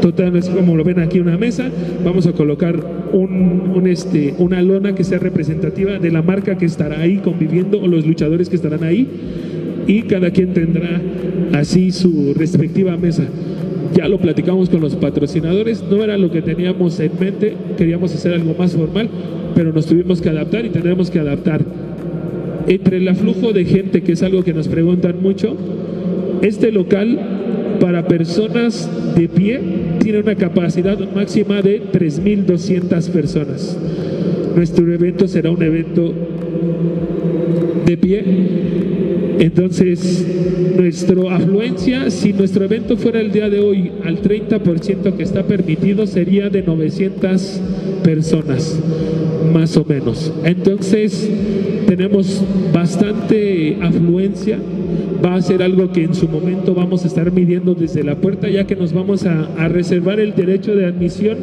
total, 0.02 0.38
como 0.54 0.76
lo 0.76 0.84
ven 0.84 1.00
aquí 1.00 1.22
una 1.22 1.38
mesa, 1.38 1.70
vamos 2.04 2.28
a 2.28 2.34
colocar 2.34 2.76
un, 3.14 3.88
este, 3.88 4.36
una 4.40 4.62
lona 4.62 4.94
que 4.94 5.06
sea 5.06 5.20
representativa 5.20 6.00
de 6.00 6.12
la 6.12 6.22
marca 6.22 6.58
que 6.58 6.66
estará 6.66 7.00
ahí 7.00 7.20
conviviendo 7.20 7.80
o 7.82 7.88
los 7.88 8.06
luchadores 8.06 8.50
que 8.50 8.58
estarán 8.58 8.84
ahí 8.84 9.08
y 9.90 10.04
cada 10.04 10.30
quien 10.30 10.54
tendrá 10.54 11.02
así 11.54 11.92
su 11.92 12.36
respectiva 12.36 12.96
mesa. 12.96 13.24
Ya 13.96 14.08
lo 14.08 14.20
platicamos 14.20 14.70
con 14.70 14.82
los 14.82 14.96
patrocinadores, 14.96 15.84
no 15.90 16.04
era 16.04 16.16
lo 16.16 16.30
que 16.30 16.44
teníamos 16.44 17.00
en 17.00 17.12
mente, 17.20 17.56
queríamos 17.76 18.14
hacer 18.14 18.34
algo 18.34 18.54
más 18.54 18.74
formal, 18.74 19.10
pero 19.56 19.74
nos 19.74 19.88
tuvimos 19.88 20.22
que 20.22 20.30
adaptar 20.30 20.64
y 20.64 20.70
tendremos 20.70 21.10
que 21.10 21.18
adaptar. 21.18 21.66
Entre 22.68 22.98
el 22.98 23.08
aflujo 23.08 23.52
de 23.52 23.66
gente, 23.66 24.04
que 24.04 24.12
es 24.12 24.22
algo 24.22 24.44
que 24.44 24.54
nos 24.54 24.68
preguntan 24.68 25.16
mucho, 25.24 25.58
este 26.44 26.72
local 26.72 27.20
para 27.80 28.08
personas 28.08 28.88
de 29.16 29.28
pie 29.28 29.60
tiene 30.00 30.20
una 30.20 30.36
capacidad 30.36 31.00
máxima 31.16 31.64
de 31.64 31.82
3.200 31.92 33.10
personas. 33.10 33.76
Nuestro 34.56 34.94
evento 34.94 35.28
será 35.28 35.50
un 35.50 35.64
evento 35.64 36.14
de 37.88 37.98
pie 37.98 38.24
entonces, 39.40 40.26
nuestra 40.76 41.38
afluencia, 41.38 42.12
si 42.12 42.34
nuestro 42.34 42.66
evento 42.66 42.98
fuera 42.98 43.22
el 43.22 43.32
día 43.32 43.50
de 43.50 43.62
hoy 43.62 43.90
al 44.04 44.22
30% 44.22 45.16
que 45.16 45.24
está 45.24 45.44
permitido, 45.44 46.06
sería 46.08 46.50
de 46.50 46.62
900 46.62 47.62
personas, 48.04 48.78
más 49.54 49.78
o 49.78 49.86
menos. 49.86 50.34
Entonces, 50.44 51.30
tenemos 51.88 52.44
bastante 52.74 53.78
afluencia. 53.82 54.60
Va 55.24 55.36
a 55.36 55.42
ser 55.42 55.64
algo 55.64 55.90
que 55.94 56.04
en 56.04 56.16
su 56.16 56.28
momento 56.28 56.76
vamos 56.76 57.06
a 57.06 57.08
estar 57.08 57.32
midiendo 57.32 57.76
desde 57.76 58.04
la 58.04 58.16
puerta, 58.16 58.50
ya 58.50 58.68
que 58.68 58.76
nos 58.76 58.92
vamos 58.92 59.26
a, 59.26 59.46
a 59.58 59.70
reservar 59.70 60.20
el 60.20 60.36
derecho 60.36 60.76
de 60.76 60.86
admisión 60.86 61.38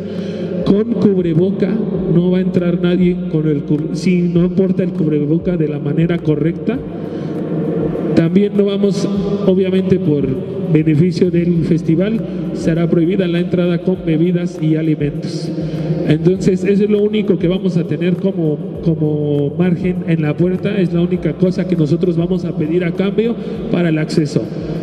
con 0.66 0.92
cubreboca. 0.92 1.74
No 2.14 2.30
va 2.30 2.38
a 2.38 2.40
entrar 2.42 2.78
nadie 2.78 3.16
con 3.32 3.48
el 3.48 3.62
si 3.94 4.20
no 4.20 4.50
porta 4.50 4.82
el 4.82 4.90
cubreboca 4.90 5.56
de 5.56 5.68
la 5.68 5.78
manera 5.78 6.18
correcta 6.18 6.78
también 8.16 8.56
no 8.56 8.64
vamos, 8.64 9.06
obviamente 9.46 9.98
por 9.98 10.26
beneficio 10.72 11.30
del 11.30 11.64
festival, 11.66 12.18
será 12.54 12.88
prohibida 12.88 13.28
la 13.28 13.40
entrada 13.40 13.78
con 13.78 13.98
bebidas 14.04 14.58
y 14.60 14.76
alimentos. 14.76 15.52
Entonces, 16.08 16.64
eso 16.64 16.84
es 16.84 16.90
lo 16.90 17.02
único 17.02 17.38
que 17.38 17.46
vamos 17.46 17.76
a 17.76 17.84
tener 17.84 18.16
como, 18.16 18.80
como 18.82 19.54
margen 19.58 20.04
en 20.08 20.22
la 20.22 20.36
puerta, 20.36 20.76
es 20.78 20.92
la 20.92 21.02
única 21.02 21.34
cosa 21.34 21.68
que 21.68 21.76
nosotros 21.76 22.16
vamos 22.16 22.44
a 22.44 22.56
pedir 22.56 22.84
a 22.84 22.92
cambio 22.92 23.36
para 23.70 23.90
el 23.90 23.98
acceso. 23.98 24.42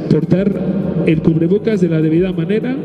Portar 0.10 0.52
el 1.08 1.22
cubrebocas 1.22 1.82
de 1.82 1.90
la 1.90 2.02
debida 2.02 2.32
manera, 2.34 2.78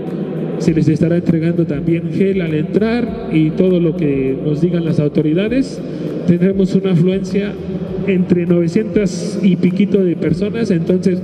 se 0.59 0.73
les 0.73 0.89
estará 0.89 1.17
entregando 1.17 1.67
también 1.67 2.11
gel 2.13 2.41
al 2.41 2.55
entrar 2.55 3.29
y 3.33 3.51
todo 3.51 3.81
lo 3.81 3.97
que 3.97 4.37
nos 4.45 4.61
digan 4.61 4.85
las 4.85 4.99
autoridades. 4.99 5.81
Tendremos 6.27 6.75
una 6.75 6.93
afluencia 6.93 7.53
entre 8.09 8.47
900 8.47 9.41
y 9.43 9.57
piquito 9.57 10.03
de 10.03 10.17
personas, 10.17 10.71
entonces 10.71 11.21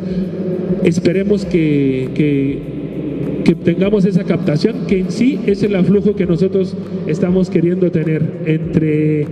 esperemos 0.84 1.44
que, 1.44 2.10
que, 2.14 2.74
tengamos 3.64 4.04
esa 4.04 4.24
captación, 4.24 4.86
que 4.86 5.00
en 5.00 5.10
sí 5.10 5.38
es 5.46 5.62
el 5.62 5.74
aflujo 5.74 6.14
que 6.14 6.26
nosotros 6.26 6.76
estamos 7.06 7.48
queriendo 7.48 7.90
tener. 7.90 8.22
Entre 8.44 9.26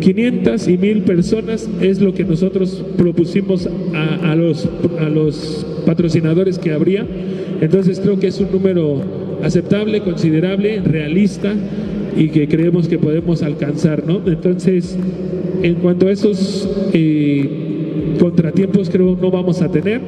500 0.00 0.68
y 0.68 0.76
1000 0.76 1.02
personas 1.02 1.68
es 1.80 2.00
lo 2.00 2.12
que 2.12 2.24
nosotros 2.24 2.84
propusimos 2.98 3.68
a, 3.94 4.34
los, 4.34 4.68
a 4.98 5.08
los 5.08 5.66
patrocinadores 5.86 6.58
que 6.58 6.72
habría. 6.72 7.06
Entonces 7.62 8.00
creo 8.00 8.18
que 8.18 8.26
es 8.26 8.38
un 8.40 8.50
número 8.52 9.02
aceptable, 9.42 10.02
considerable, 10.02 10.80
realista 10.80 11.54
y 12.16 12.28
que 12.28 12.48
creemos 12.48 12.88
que 12.88 12.98
podemos 12.98 13.42
alcanzar, 13.42 14.06
¿no? 14.06 14.20
Entonces, 14.26 14.98
en 15.62 15.74
cuanto 15.76 16.06
a 16.06 16.12
esos 16.12 16.68
eh, 16.92 18.16
contratiempos, 18.18 18.90
creo 18.90 19.16
no 19.20 19.30
vamos 19.30 19.62
a 19.62 19.70
tener. 19.70 20.00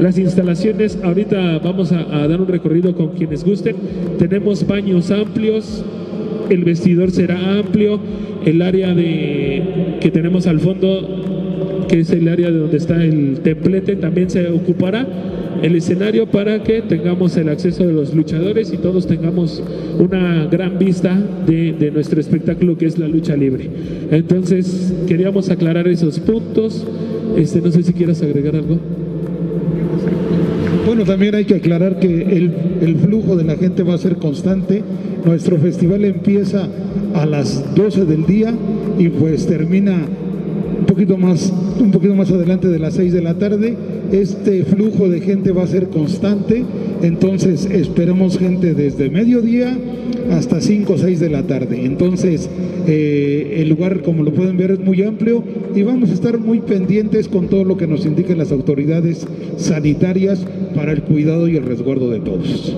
Las 0.00 0.18
instalaciones, 0.18 0.98
ahorita 1.02 1.58
vamos 1.60 1.92
a, 1.92 2.26
dar 2.26 2.40
un 2.40 2.48
recorrido 2.48 2.94
con 2.94 3.10
quienes 3.10 3.44
gusten. 3.44 3.76
Tenemos 4.18 4.66
baños 4.66 5.10
amplios, 5.10 5.84
el 6.50 6.64
vestidor 6.64 7.10
será 7.10 7.58
amplio, 7.58 8.00
el 8.44 8.60
área 8.60 8.94
de, 8.94 9.98
que 10.00 10.10
tenemos 10.10 10.46
al 10.46 10.58
fondo, 10.58 11.86
que 11.88 12.00
es 12.00 12.10
el 12.10 12.28
área 12.28 12.50
de 12.50 12.58
donde 12.58 12.76
está 12.76 13.02
el 13.02 13.40
templete, 13.40 13.96
también 13.96 14.30
se 14.30 14.48
ocupará 14.48 15.06
el 15.62 15.76
escenario 15.76 16.26
para 16.26 16.62
que 16.62 16.82
tengamos 16.82 17.36
el 17.36 17.48
acceso 17.48 17.86
de 17.86 17.92
los 17.92 18.14
luchadores 18.14 18.72
y 18.72 18.76
todos 18.76 19.06
tengamos 19.06 19.62
una 19.98 20.46
gran 20.46 20.78
vista 20.78 21.18
de, 21.46 21.90
nuestro 21.92 22.20
espectáculo 22.20 22.76
que 22.76 22.86
es 22.86 22.98
la 22.98 23.08
lucha 23.08 23.36
libre. 23.36 23.70
Entonces, 24.10 24.92
queríamos 25.06 25.50
aclarar 25.50 25.88
esos 25.88 26.18
puntos. 26.20 26.86
Este, 27.36 27.60
no 27.60 27.70
sé 27.70 27.82
si 27.82 27.92
quieras 27.92 28.22
agregar 28.22 28.56
algo. 28.56 28.78
Bueno, 30.86 31.04
también 31.04 31.34
hay 31.34 31.44
que 31.46 31.54
aclarar 31.54 31.98
que 31.98 32.06
el, 32.06 32.96
flujo 32.96 33.36
de 33.36 33.44
la 33.44 33.56
gente 33.56 33.82
va 33.82 33.94
a 33.94 33.98
ser 33.98 34.16
constante. 34.16 34.82
Nuestro 35.24 35.56
festival 35.58 36.04
empieza 36.04 36.68
a 37.14 37.24
las 37.24 37.74
12 37.74 38.04
del 38.04 38.26
día 38.26 38.54
y 38.98 39.08
pues 39.08 39.46
termina 39.46 40.06
un 40.78 40.86
poquito 40.86 41.16
más, 41.16 41.52
un 41.80 41.90
poquito 41.90 42.14
más 42.14 42.30
adelante 42.30 42.68
de 42.68 42.78
las 42.78 42.94
6 42.94 43.12
de 43.12 43.22
la 43.22 43.34
tarde. 43.34 43.76
Este 44.14 44.62
flujo 44.62 45.08
de 45.08 45.20
gente 45.20 45.50
va 45.50 45.64
a 45.64 45.66
ser 45.66 45.88
constante, 45.88 46.64
entonces 47.02 47.66
esperamos 47.66 48.38
gente 48.38 48.72
desde 48.72 49.10
mediodía 49.10 49.76
hasta 50.30 50.60
5 50.60 50.92
o 50.92 50.98
6 50.98 51.18
de 51.18 51.30
la 51.30 51.42
tarde. 51.48 51.84
Entonces, 51.84 52.48
eh, 52.86 53.56
el 53.58 53.70
lugar, 53.70 54.02
como 54.02 54.22
lo 54.22 54.32
pueden 54.32 54.56
ver, 54.56 54.70
es 54.70 54.78
muy 54.78 55.02
amplio 55.02 55.42
y 55.74 55.82
vamos 55.82 56.10
a 56.10 56.12
estar 56.12 56.38
muy 56.38 56.60
pendientes 56.60 57.26
con 57.26 57.48
todo 57.48 57.64
lo 57.64 57.76
que 57.76 57.88
nos 57.88 58.06
indiquen 58.06 58.38
las 58.38 58.52
autoridades 58.52 59.26
sanitarias 59.56 60.46
para 60.76 60.92
el 60.92 61.02
cuidado 61.02 61.48
y 61.48 61.56
el 61.56 61.64
resguardo 61.64 62.08
de 62.08 62.20
todos. 62.20 62.72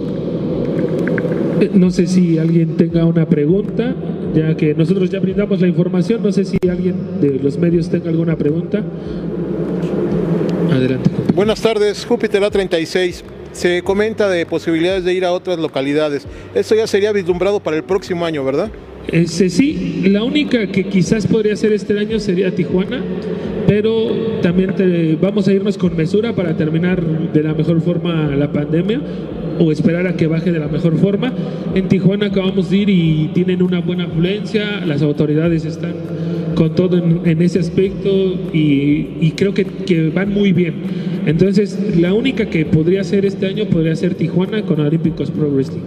No 1.75 1.90
sé 1.90 2.07
si 2.07 2.38
alguien 2.38 2.79
tenga 2.79 3.05
una 3.05 3.29
pregunta 3.29 3.94
ya 4.35 4.57
que 4.57 4.75
nosotros 4.75 5.11
ya 5.11 5.20
brindamos 5.20 5.61
la 5.61 5.68
información. 5.68 6.22
No 6.22 6.33
sé 6.33 6.44
si 6.44 6.59
alguien 6.68 6.94
de 7.20 7.38
los 7.42 7.59
medios 7.59 7.88
tenga 7.88 8.09
alguna 8.09 8.37
pregunta. 8.37 8.83
Adelante. 10.77 11.11
Buenas 11.35 11.61
tardes, 11.62 12.05
Júpiter 12.05 12.43
A36. 12.43 13.23
Se 13.53 13.83
comenta 13.83 14.29
de 14.29 14.45
posibilidades 14.45 15.05
de 15.05 15.15
ir 15.15 15.25
a 15.25 15.33
otras 15.33 15.59
localidades. 15.59 16.27
Esto 16.55 16.75
ya 16.75 16.87
sería 16.87 17.12
vislumbrado 17.12 17.61
para 17.61 17.79
el 17.79 17.85
próximo 17.85 18.27
año, 18.27 18.45
¿verdad? 18.45 18.71
Ese, 19.09 19.49
sí, 19.49 20.03
la 20.09 20.25
única 20.25 20.67
que 20.67 20.85
quizás 20.89 21.27
podría 21.27 21.57
ser 21.57 21.73
este 21.73 21.99
año 21.99 22.19
sería 22.19 22.55
Tijuana, 22.55 23.03
pero 23.67 24.41
también 24.43 24.75
vamos 25.21 25.49
a 25.49 25.53
irnos 25.53 25.79
con 25.79 25.97
mesura 25.97 26.35
para 26.35 26.57
terminar 26.57 27.03
de 27.03 27.43
la 27.43 27.55
mejor 27.55 27.81
forma 27.81 28.35
la 28.37 28.53
pandemia 28.53 29.01
o 29.59 29.73
esperar 29.73 30.07
a 30.07 30.17
que 30.17 30.27
baje 30.27 30.53
de 30.53 30.59
la 30.59 30.69
mejor 30.69 30.99
forma. 30.99 31.33
En 31.75 31.89
Tijuana 31.89 32.27
acabamos 32.27 32.69
de 32.71 32.77
ir 32.77 32.91
y 32.91 33.31
tienen 33.33 33.62
una 33.62 33.81
buena 33.81 34.05
afluencia, 34.05 34.85
las 34.85 35.01
autoridades 35.01 35.65
están 35.65 35.95
con 36.57 36.75
todo 36.75 36.97
en, 36.97 37.42
ese 37.42 37.61
aspecto 37.61 38.09
y, 38.53 39.31
creo 39.37 39.55
que, 39.55 39.64
que, 39.64 40.11
van 40.11 40.33
muy 40.33 40.53
bien. 40.53 40.75
Entonces, 41.27 41.97
la 41.97 42.12
única 42.12 42.47
que 42.47 42.66
podría 42.66 43.05
ser 43.05 43.25
este 43.25 43.47
año 43.47 43.66
podría 43.66 43.95
ser 43.95 44.14
Tijuana 44.14 44.62
con 44.62 44.81
Olímpicos 44.81 45.31
Pro 45.31 45.49
Wrestling. 45.49 45.83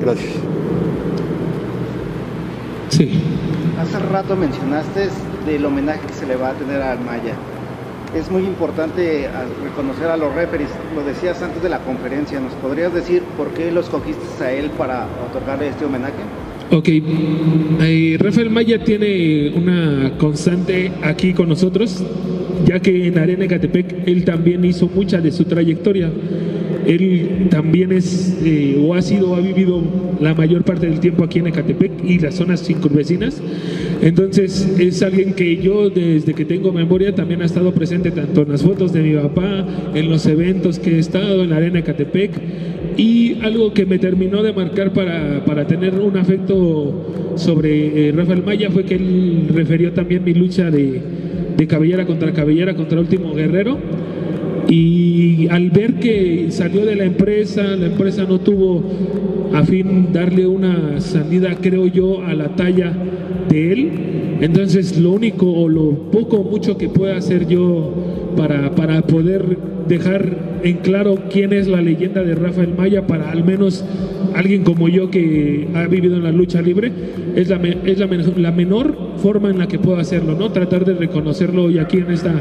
Gracias. 0.00 0.34
Sí. 2.90 3.10
Hace 3.80 3.98
rato 3.98 4.36
mencionaste 4.36 5.08
del 5.46 5.64
homenaje 5.64 6.06
que 6.06 6.12
se 6.12 6.26
le 6.26 6.36
va 6.36 6.50
a 6.50 6.52
tener 6.52 6.80
al 6.80 7.00
Maya 7.00 7.34
es 8.14 8.30
muy 8.30 8.42
importante 8.44 9.28
reconocer 9.62 10.06
a 10.06 10.16
los 10.16 10.32
referees. 10.34 10.70
Lo 10.94 11.02
decías 11.02 11.42
antes 11.42 11.62
de 11.62 11.68
la 11.68 11.80
conferencia. 11.80 12.38
¿Nos 12.38 12.52
podrías 12.54 12.94
decir 12.94 13.22
por 13.36 13.48
qué 13.50 13.72
los 13.72 13.88
cogiste 13.88 14.44
a 14.44 14.52
él 14.52 14.70
para 14.70 15.06
otorgarle 15.28 15.68
este 15.68 15.84
homenaje? 15.84 16.12
Ok, 16.70 16.88
eh, 16.88 18.16
Rafael 18.18 18.50
Maya 18.50 18.82
tiene 18.82 19.52
una 19.54 20.12
constante 20.18 20.90
aquí 21.02 21.32
con 21.32 21.48
nosotros. 21.48 22.02
ya 22.66 22.80
que 22.80 23.08
en 23.08 23.18
Arena 23.18 23.44
Ecatepec 23.44 24.08
él 24.08 24.24
también 24.24 24.64
hizo 24.64 24.88
mucha 24.88 25.20
de 25.20 25.30
su 25.32 25.44
trayectoria. 25.44 26.10
Él 26.86 27.48
también 27.50 27.92
es 27.92 28.38
eh, 28.42 28.78
o 28.80 28.94
ha 28.94 29.02
sido 29.02 29.32
o 29.32 29.36
ha 29.36 29.40
vivido 29.40 29.82
la 30.20 30.34
mayor 30.34 30.64
parte 30.64 30.86
del 30.86 31.00
tiempo 31.00 31.24
aquí 31.24 31.40
en 31.40 31.48
Ecatepec 31.48 31.92
y 32.04 32.18
las 32.18 32.36
zonas 32.36 32.62
circunvecinas. 32.64 33.40
Entonces 34.04 34.68
es 34.78 35.02
alguien 35.02 35.32
que 35.32 35.56
yo 35.56 35.88
desde 35.88 36.34
que 36.34 36.44
tengo 36.44 36.72
memoria 36.72 37.14
también 37.14 37.40
ha 37.40 37.46
estado 37.46 37.72
presente 37.72 38.10
tanto 38.10 38.42
en 38.42 38.50
las 38.50 38.62
fotos 38.62 38.92
de 38.92 39.00
mi 39.00 39.14
papá, 39.14 39.66
en 39.94 40.10
los 40.10 40.26
eventos 40.26 40.78
que 40.78 40.96
he 40.96 40.98
estado 40.98 41.42
en 41.42 41.48
la 41.48 41.56
Arena 41.56 41.78
Ecatepec. 41.78 42.32
Y 42.98 43.38
algo 43.40 43.72
que 43.72 43.86
me 43.86 43.98
terminó 43.98 44.42
de 44.42 44.52
marcar 44.52 44.92
para, 44.92 45.42
para 45.46 45.66
tener 45.66 45.94
un 45.94 46.18
afecto 46.18 47.32
sobre 47.36 48.08
eh, 48.10 48.12
Rafael 48.12 48.42
Maya 48.44 48.70
fue 48.70 48.84
que 48.84 48.96
él 48.96 49.46
refirió 49.54 49.92
también 49.92 50.22
mi 50.22 50.34
lucha 50.34 50.70
de, 50.70 51.00
de 51.56 51.66
cabellera 51.66 52.04
contra 52.04 52.30
cabellera 52.34 52.74
contra 52.76 53.00
Último 53.00 53.32
Guerrero. 53.32 53.78
Y 54.68 55.48
al 55.48 55.70
ver 55.70 55.94
que 55.94 56.48
salió 56.50 56.84
de 56.84 56.94
la 56.94 57.04
empresa, 57.04 57.74
la 57.74 57.86
empresa 57.86 58.26
no 58.28 58.38
tuvo 58.38 58.84
a 59.54 59.62
fin 59.64 60.12
darle 60.12 60.46
una 60.46 61.00
salida, 61.00 61.56
creo 61.58 61.86
yo, 61.86 62.22
a 62.22 62.34
la 62.34 62.54
talla 62.54 62.92
de 63.54 63.72
él. 63.72 63.90
Entonces 64.40 64.98
lo 64.98 65.12
único 65.12 65.50
o 65.50 65.68
lo 65.68 66.10
poco 66.10 66.38
o 66.38 66.50
mucho 66.50 66.76
que 66.76 66.88
pueda 66.88 67.16
hacer 67.16 67.46
yo 67.46 67.92
para, 68.36 68.74
para 68.74 69.02
poder 69.02 69.56
dejar 69.88 70.60
en 70.62 70.78
claro 70.78 71.18
quién 71.30 71.52
es 71.52 71.68
la 71.68 71.80
leyenda 71.80 72.22
de 72.22 72.34
Rafael 72.34 72.74
Maya 72.76 73.06
para 73.06 73.30
al 73.30 73.44
menos 73.44 73.84
alguien 74.34 74.64
como 74.64 74.88
yo 74.88 75.10
que 75.10 75.68
ha 75.74 75.86
vivido 75.86 76.16
en 76.16 76.24
la 76.24 76.32
lucha 76.32 76.60
libre, 76.60 76.90
es 77.36 77.48
la, 77.48 77.56
es 77.56 77.98
la, 77.98 78.06
la 78.36 78.50
menor 78.50 79.14
forma 79.18 79.48
en 79.48 79.58
la 79.58 79.68
que 79.68 79.78
puedo 79.78 79.98
hacerlo, 79.98 80.34
¿no? 80.34 80.50
Tratar 80.50 80.84
de 80.84 80.94
reconocerlo 80.94 81.64
hoy 81.64 81.78
aquí 81.78 81.98
en, 81.98 82.10
esta, 82.10 82.34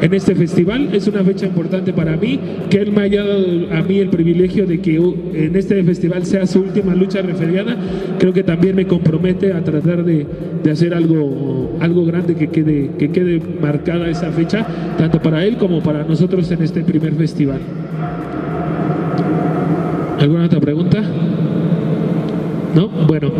en 0.00 0.14
este 0.14 0.34
festival. 0.34 0.90
Es 0.92 1.08
una 1.08 1.24
fecha 1.24 1.46
importante 1.46 1.92
para 1.92 2.16
mí, 2.16 2.38
que 2.70 2.78
él 2.78 2.92
me 2.92 3.02
haya 3.02 3.24
dado 3.24 3.44
a 3.72 3.82
mí 3.82 3.98
el 3.98 4.08
privilegio 4.08 4.66
de 4.66 4.80
que 4.80 4.96
en 4.96 5.56
este 5.56 5.82
festival 5.82 6.24
sea 6.24 6.46
su 6.46 6.60
última 6.60 6.94
lucha 6.94 7.22
referiada. 7.22 7.76
Creo 8.18 8.32
que 8.32 8.44
también 8.44 8.76
me 8.76 8.86
compromete 8.86 9.52
a 9.52 9.64
tratar 9.64 10.04
de, 10.04 10.26
de 10.62 10.70
hacer 10.70 10.94
algo, 10.94 11.76
algo 11.80 12.04
grande 12.04 12.34
que 12.34 12.48
quede, 12.48 12.90
que 12.98 13.10
quede 13.10 13.40
marcada 13.60 14.08
esa 14.08 14.30
fecha, 14.30 14.66
tanto 14.98 15.20
para 15.20 15.44
él 15.44 15.56
como 15.56 15.82
para 15.82 16.04
nosotros 16.04 16.50
en 16.50 16.62
este 16.62 16.82
primer 16.82 17.14
festival. 17.14 17.60
¿Alguna 20.18 20.44
otra 20.44 20.60
pregunta? 20.60 21.02
¿No? 22.74 22.88
Bueno, 22.88 23.32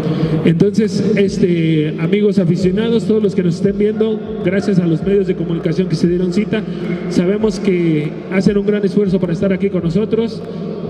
entonces, 0.45 1.15
este, 1.17 1.95
amigos 2.01 2.39
aficionados, 2.39 3.05
todos 3.05 3.23
los 3.23 3.35
que 3.35 3.43
nos 3.43 3.55
estén 3.57 3.79
viendo, 3.79 4.21
gracias 4.45 4.79
a 4.79 4.87
los 4.87 5.03
medios 5.03 5.27
de 5.27 5.37
comunicación 5.37 5.89
que 5.89 5.95
se 5.95 6.07
dieron 6.07 6.33
cita, 6.33 6.63
sabemos 7.09 7.59
que 7.59 8.11
hacen 8.31 8.59
un 8.59 8.67
gran 8.67 8.85
esfuerzo 8.85 9.21
para 9.21 9.33
estar 9.33 9.53
aquí 9.53 9.71
con 9.71 9.85
nosotros. 9.85 10.43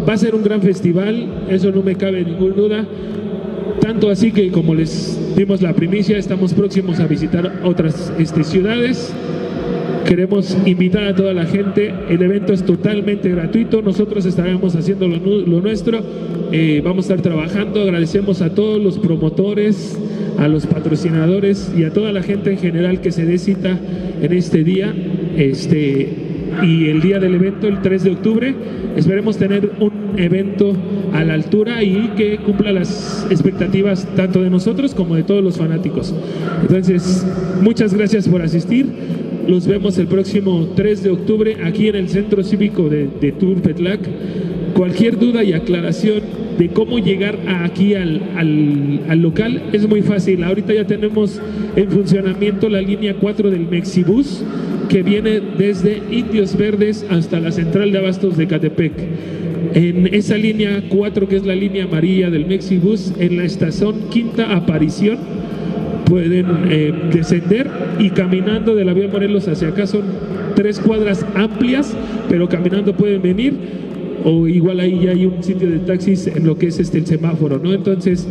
Va 0.09 0.15
a 0.15 0.17
ser 0.17 0.35
un 0.35 0.43
gran 0.43 0.61
festival, 0.63 1.45
eso 1.49 1.71
no 1.71 1.83
me 1.83 1.95
cabe 1.95 2.25
ninguna 2.25 2.55
duda. 2.55 2.85
Tanto 3.81 4.11
así 4.11 4.33
que, 4.33 4.51
como 4.51 4.75
les 4.75 5.19
dimos 5.37 5.61
la 5.63 5.73
primicia, 5.73 6.17
estamos 6.17 6.55
próximos 6.55 7.01
a 7.01 7.07
visitar 7.07 7.61
otras 7.65 8.13
este, 8.19 8.45
ciudades. 8.45 9.13
Queremos 10.07 10.57
invitar 10.67 11.05
a 11.05 11.15
toda 11.15 11.33
la 11.33 11.47
gente. 11.47 11.93
El 12.09 12.23
evento 12.23 12.53
es 12.53 12.65
totalmente 12.65 13.29
gratuito. 13.31 13.83
Nosotros 13.83 14.27
estaremos 14.27 14.75
haciendo 14.77 15.09
lo, 15.09 15.61
nuestro. 15.61 16.01
Eh, 16.53 16.83
vamos 16.85 17.09
a 17.09 17.15
estar 17.15 17.23
trabajando. 17.23 17.81
Agradecemos 17.81 18.43
a 18.43 18.55
todos 18.55 18.83
los 18.83 18.99
promotores, 18.99 19.99
a 20.39 20.49
los 20.49 20.67
patrocinadores 20.67 21.73
y 21.77 21.85
a 21.85 21.93
toda 21.93 22.13
la 22.13 22.23
gente 22.23 22.51
en 22.51 22.59
general 22.59 23.01
que 23.01 23.11
se 23.11 23.25
dé 23.25 23.39
cita 23.39 23.79
en 24.21 24.33
este 24.33 24.65
día. 24.65 24.95
Este, 25.37 26.09
y 26.63 26.89
el 26.89 27.01
día 27.01 27.19
del 27.19 27.35
evento, 27.35 27.67
el 27.67 27.81
3 27.81 28.05
de 28.05 28.11
octubre, 28.11 28.55
esperemos 28.97 29.39
tener 29.39 29.71
un 29.81 30.02
evento 30.17 30.75
a 31.13 31.25
la 31.25 31.35
altura 31.35 31.83
y 31.83 32.13
que 32.17 32.39
cumpla 32.39 32.73
las 32.73 33.27
expectativas 33.31 34.07
tanto 34.17 34.43
de 34.43 34.51
nosotros 34.51 34.95
como 34.95 35.17
de 35.17 35.23
todos 35.23 35.43
los 35.43 35.57
fanáticos. 35.57 36.15
Entonces, 36.63 37.27
muchas 37.61 37.95
gracias 37.95 38.29
por 38.29 38.43
asistir. 38.43 38.87
Los 39.47 39.67
vemos 39.67 39.99
el 39.99 40.07
próximo 40.07 40.69
3 40.77 41.03
de 41.03 41.11
octubre 41.11 41.57
aquí 41.65 41.89
en 41.89 41.97
el 41.97 42.09
Centro 42.09 42.45
Cívico 42.45 42.89
de, 42.89 43.09
de. 43.21 43.33
Cualquier 44.75 45.19
duda 45.19 45.45
y 45.45 45.53
aclaración 45.53 46.23
de 46.59 46.69
cómo 46.69 46.99
llegar 46.99 47.39
aquí 47.47 47.95
al, 47.95 48.23
al, 48.37 49.01
al, 49.09 49.21
local 49.21 49.63
es 49.73 49.89
muy 49.89 50.03
fácil. 50.03 50.45
Ahorita 50.45 50.73
ya 50.73 50.87
tenemos 50.87 51.41
en 51.77 51.91
funcionamiento 51.91 52.69
la 52.69 52.81
línea 52.81 53.15
4 53.15 53.51
del 53.51 53.67
Mexibus 53.69 54.43
que 54.89 55.03
viene 55.03 55.41
desde 55.41 56.03
Indios 56.11 56.57
Verdes 56.57 57.05
hasta 57.09 57.41
la 57.41 57.51
central 57.51 57.93
de 57.93 57.99
abastos 57.99 58.37
de 58.37 58.47
Catepec. 58.47 58.93
En 59.75 60.13
esa 60.13 60.37
línea 60.37 60.83
4, 60.89 61.29
que 61.29 61.37
es 61.37 61.47
la 61.47 61.55
línea 61.55 61.85
amarilla 61.85 62.31
del 62.31 62.47
Mexibus, 62.47 63.13
en 63.19 63.37
la 63.37 63.45
estación 63.45 64.11
Quinta 64.11 64.55
Aparición, 64.55 65.19
pueden 66.05 66.47
eh, 66.69 66.93
descender 67.13 67.71
y 67.99 68.11
caminando 68.11 68.75
de 68.75 68.85
la 68.85 68.93
vía 68.93 69.09
Morelos 69.09 69.49
hacia 69.49 69.69
acá 69.69 69.87
son 69.87 70.03
tres 70.55 70.79
cuadras 70.79 71.25
amplias, 71.35 71.97
pero 72.29 72.49
caminando 72.49 72.95
pueden 72.95 73.23
venir 73.23 73.55
o 74.25 74.47
igual 74.47 74.81
ahí 74.81 75.01
ya 75.03 75.11
hay 75.11 75.27
un 75.27 75.43
sitio 75.43 75.69
de 75.71 75.79
taxis 75.79 76.27
en 76.27 76.47
lo 76.47 76.57
que 76.57 76.69
es 76.69 76.79
este 76.79 76.99
el 76.99 77.07
semáforo, 77.07 77.59
¿no? 77.59 77.73
Entonces 77.73 78.27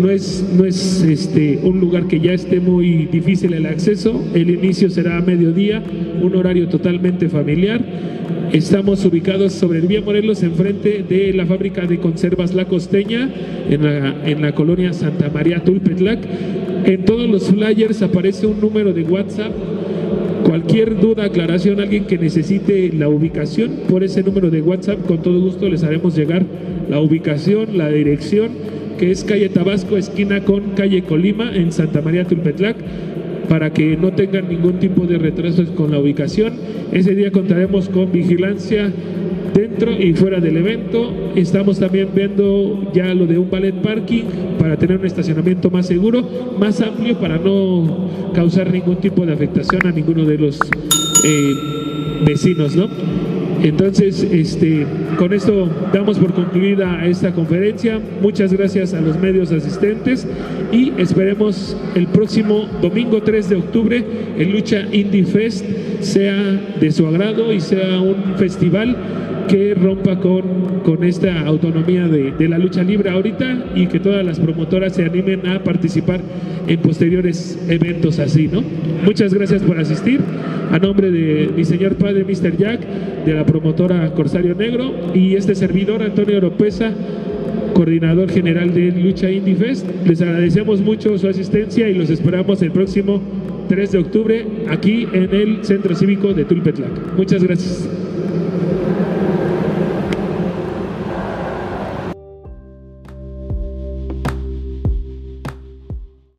no 0.00 0.10
es, 0.10 0.44
no 0.56 0.64
es 0.64 1.02
este, 1.02 1.60
un 1.62 1.80
lugar 1.80 2.06
que 2.06 2.20
ya 2.20 2.32
esté 2.32 2.60
muy 2.60 3.06
difícil 3.06 3.52
el 3.54 3.66
acceso, 3.66 4.22
el 4.34 4.50
inicio 4.50 4.90
será 4.90 5.18
a 5.18 5.20
mediodía, 5.20 5.82
un 6.22 6.34
horario 6.36 6.68
totalmente 6.68 7.28
familiar. 7.28 7.80
Estamos 8.52 9.04
ubicados 9.04 9.52
sobre 9.52 9.80
el 9.80 9.86
Vía 9.86 10.00
Morelos, 10.00 10.42
enfrente 10.42 11.04
de 11.08 11.32
la 11.32 11.46
fábrica 11.46 11.86
de 11.86 11.98
conservas 11.98 12.54
La 12.54 12.66
Costeña, 12.66 13.28
en 13.68 13.82
la, 13.82 14.28
en 14.28 14.42
la 14.42 14.54
colonia 14.54 14.92
Santa 14.92 15.30
María 15.30 15.62
Tulpetlac. 15.64 16.20
En 16.84 17.04
todos 17.04 17.28
los 17.28 17.48
flyers 17.48 18.02
aparece 18.02 18.46
un 18.46 18.60
número 18.60 18.92
de 18.92 19.02
WhatsApp 19.02 19.52
Cualquier 20.46 21.00
duda, 21.00 21.24
aclaración, 21.24 21.80
alguien 21.80 22.04
que 22.04 22.18
necesite 22.18 22.92
la 22.92 23.08
ubicación, 23.08 23.80
por 23.88 24.04
ese 24.04 24.22
número 24.22 24.48
de 24.48 24.62
WhatsApp, 24.62 25.04
con 25.04 25.20
todo 25.20 25.40
gusto 25.40 25.68
les 25.68 25.82
haremos 25.82 26.14
llegar 26.14 26.44
la 26.88 27.00
ubicación, 27.00 27.76
la 27.76 27.88
dirección, 27.88 28.50
que 28.96 29.10
es 29.10 29.24
calle 29.24 29.48
Tabasco, 29.48 29.96
esquina 29.96 30.44
con 30.44 30.70
calle 30.76 31.02
Colima, 31.02 31.50
en 31.52 31.72
Santa 31.72 32.00
María 32.00 32.26
Tulpetlac, 32.26 32.76
para 33.48 33.72
que 33.72 33.96
no 33.96 34.12
tengan 34.12 34.48
ningún 34.48 34.78
tipo 34.78 35.06
de 35.06 35.18
retrasos 35.18 35.70
con 35.70 35.90
la 35.90 35.98
ubicación. 35.98 36.54
Ese 36.92 37.14
día 37.14 37.30
contaremos 37.30 37.88
con 37.88 38.12
vigilancia 38.12 38.92
dentro 39.54 39.92
y 39.92 40.12
fuera 40.14 40.40
del 40.40 40.56
evento. 40.56 41.12
Estamos 41.34 41.78
también 41.78 42.08
viendo 42.14 42.92
ya 42.92 43.14
lo 43.14 43.26
de 43.26 43.38
un 43.38 43.50
ballet 43.50 43.74
parking 43.74 44.24
para 44.58 44.76
tener 44.76 44.98
un 44.98 45.06
estacionamiento 45.06 45.70
más 45.70 45.86
seguro, 45.86 46.28
más 46.58 46.80
amplio 46.80 47.18
para 47.18 47.38
no 47.38 48.10
causar 48.34 48.70
ningún 48.70 48.96
tipo 48.96 49.24
de 49.24 49.32
afectación 49.32 49.86
a 49.86 49.92
ninguno 49.92 50.24
de 50.24 50.38
los 50.38 50.58
eh, 51.24 51.54
vecinos, 52.26 52.76
¿no? 52.76 52.88
Entonces, 53.62 54.22
este, 54.22 54.86
con 55.18 55.32
esto 55.32 55.68
damos 55.92 56.18
por 56.18 56.34
concluida 56.34 57.04
esta 57.06 57.32
conferencia. 57.32 58.00
Muchas 58.20 58.52
gracias 58.52 58.94
a 58.94 59.00
los 59.00 59.18
medios 59.18 59.52
asistentes 59.52 60.26
y 60.72 60.92
esperemos 60.98 61.76
el 61.94 62.06
próximo 62.08 62.68
domingo 62.82 63.22
3 63.22 63.48
de 63.48 63.56
octubre 63.56 64.04
el 64.38 64.52
Lucha 64.52 64.82
Indie 64.92 65.24
Fest 65.24 65.64
sea 66.00 66.36
de 66.80 66.92
su 66.92 67.06
agrado 67.06 67.52
y 67.52 67.60
sea 67.60 68.00
un 68.00 68.36
festival 68.36 68.96
que 69.48 69.74
rompa 69.74 70.18
con, 70.18 70.80
con 70.84 71.04
esta 71.04 71.46
autonomía 71.46 72.08
de, 72.08 72.32
de, 72.32 72.48
la 72.48 72.58
lucha 72.58 72.82
libre 72.82 73.10
ahorita 73.10 73.72
y 73.74 73.86
que 73.86 74.00
todas 74.00 74.24
las 74.24 74.40
promotoras 74.40 74.94
se 74.94 75.04
animen 75.04 75.46
a 75.46 75.62
participar 75.62 76.20
en 76.66 76.78
posteriores 76.80 77.58
eventos 77.68 78.18
así, 78.18 78.48
¿no? 78.48 78.62
Muchas 79.04 79.32
gracias 79.32 79.62
por 79.62 79.78
asistir. 79.78 80.20
A 80.72 80.78
nombre 80.78 81.10
de 81.10 81.50
mi 81.56 81.64
señor 81.64 81.94
padre, 81.96 82.24
Mr. 82.24 82.56
Jack, 82.56 82.80
de 83.24 83.34
la 83.34 83.46
promotora 83.46 84.12
Corsario 84.14 84.54
Negro 84.54 84.92
y 85.14 85.34
este 85.34 85.54
servidor, 85.54 86.02
Antonio 86.02 86.38
Oropesa, 86.38 86.92
coordinador 87.74 88.30
general 88.30 88.74
de 88.74 88.90
Lucha 88.90 89.30
Indie 89.30 89.54
Fest, 89.54 89.86
les 90.06 90.20
agradecemos 90.22 90.80
mucho 90.80 91.16
su 91.18 91.28
asistencia 91.28 91.88
y 91.88 91.94
los 91.94 92.10
esperamos 92.10 92.62
el 92.62 92.72
próximo 92.72 93.20
3 93.68 93.92
de 93.92 93.98
octubre 93.98 94.46
aquí 94.68 95.06
en 95.12 95.34
el 95.34 95.64
Centro 95.64 95.94
Cívico 95.94 96.32
de 96.32 96.44
Tulpetlac. 96.44 97.16
Muchas 97.16 97.42
gracias. 97.44 98.05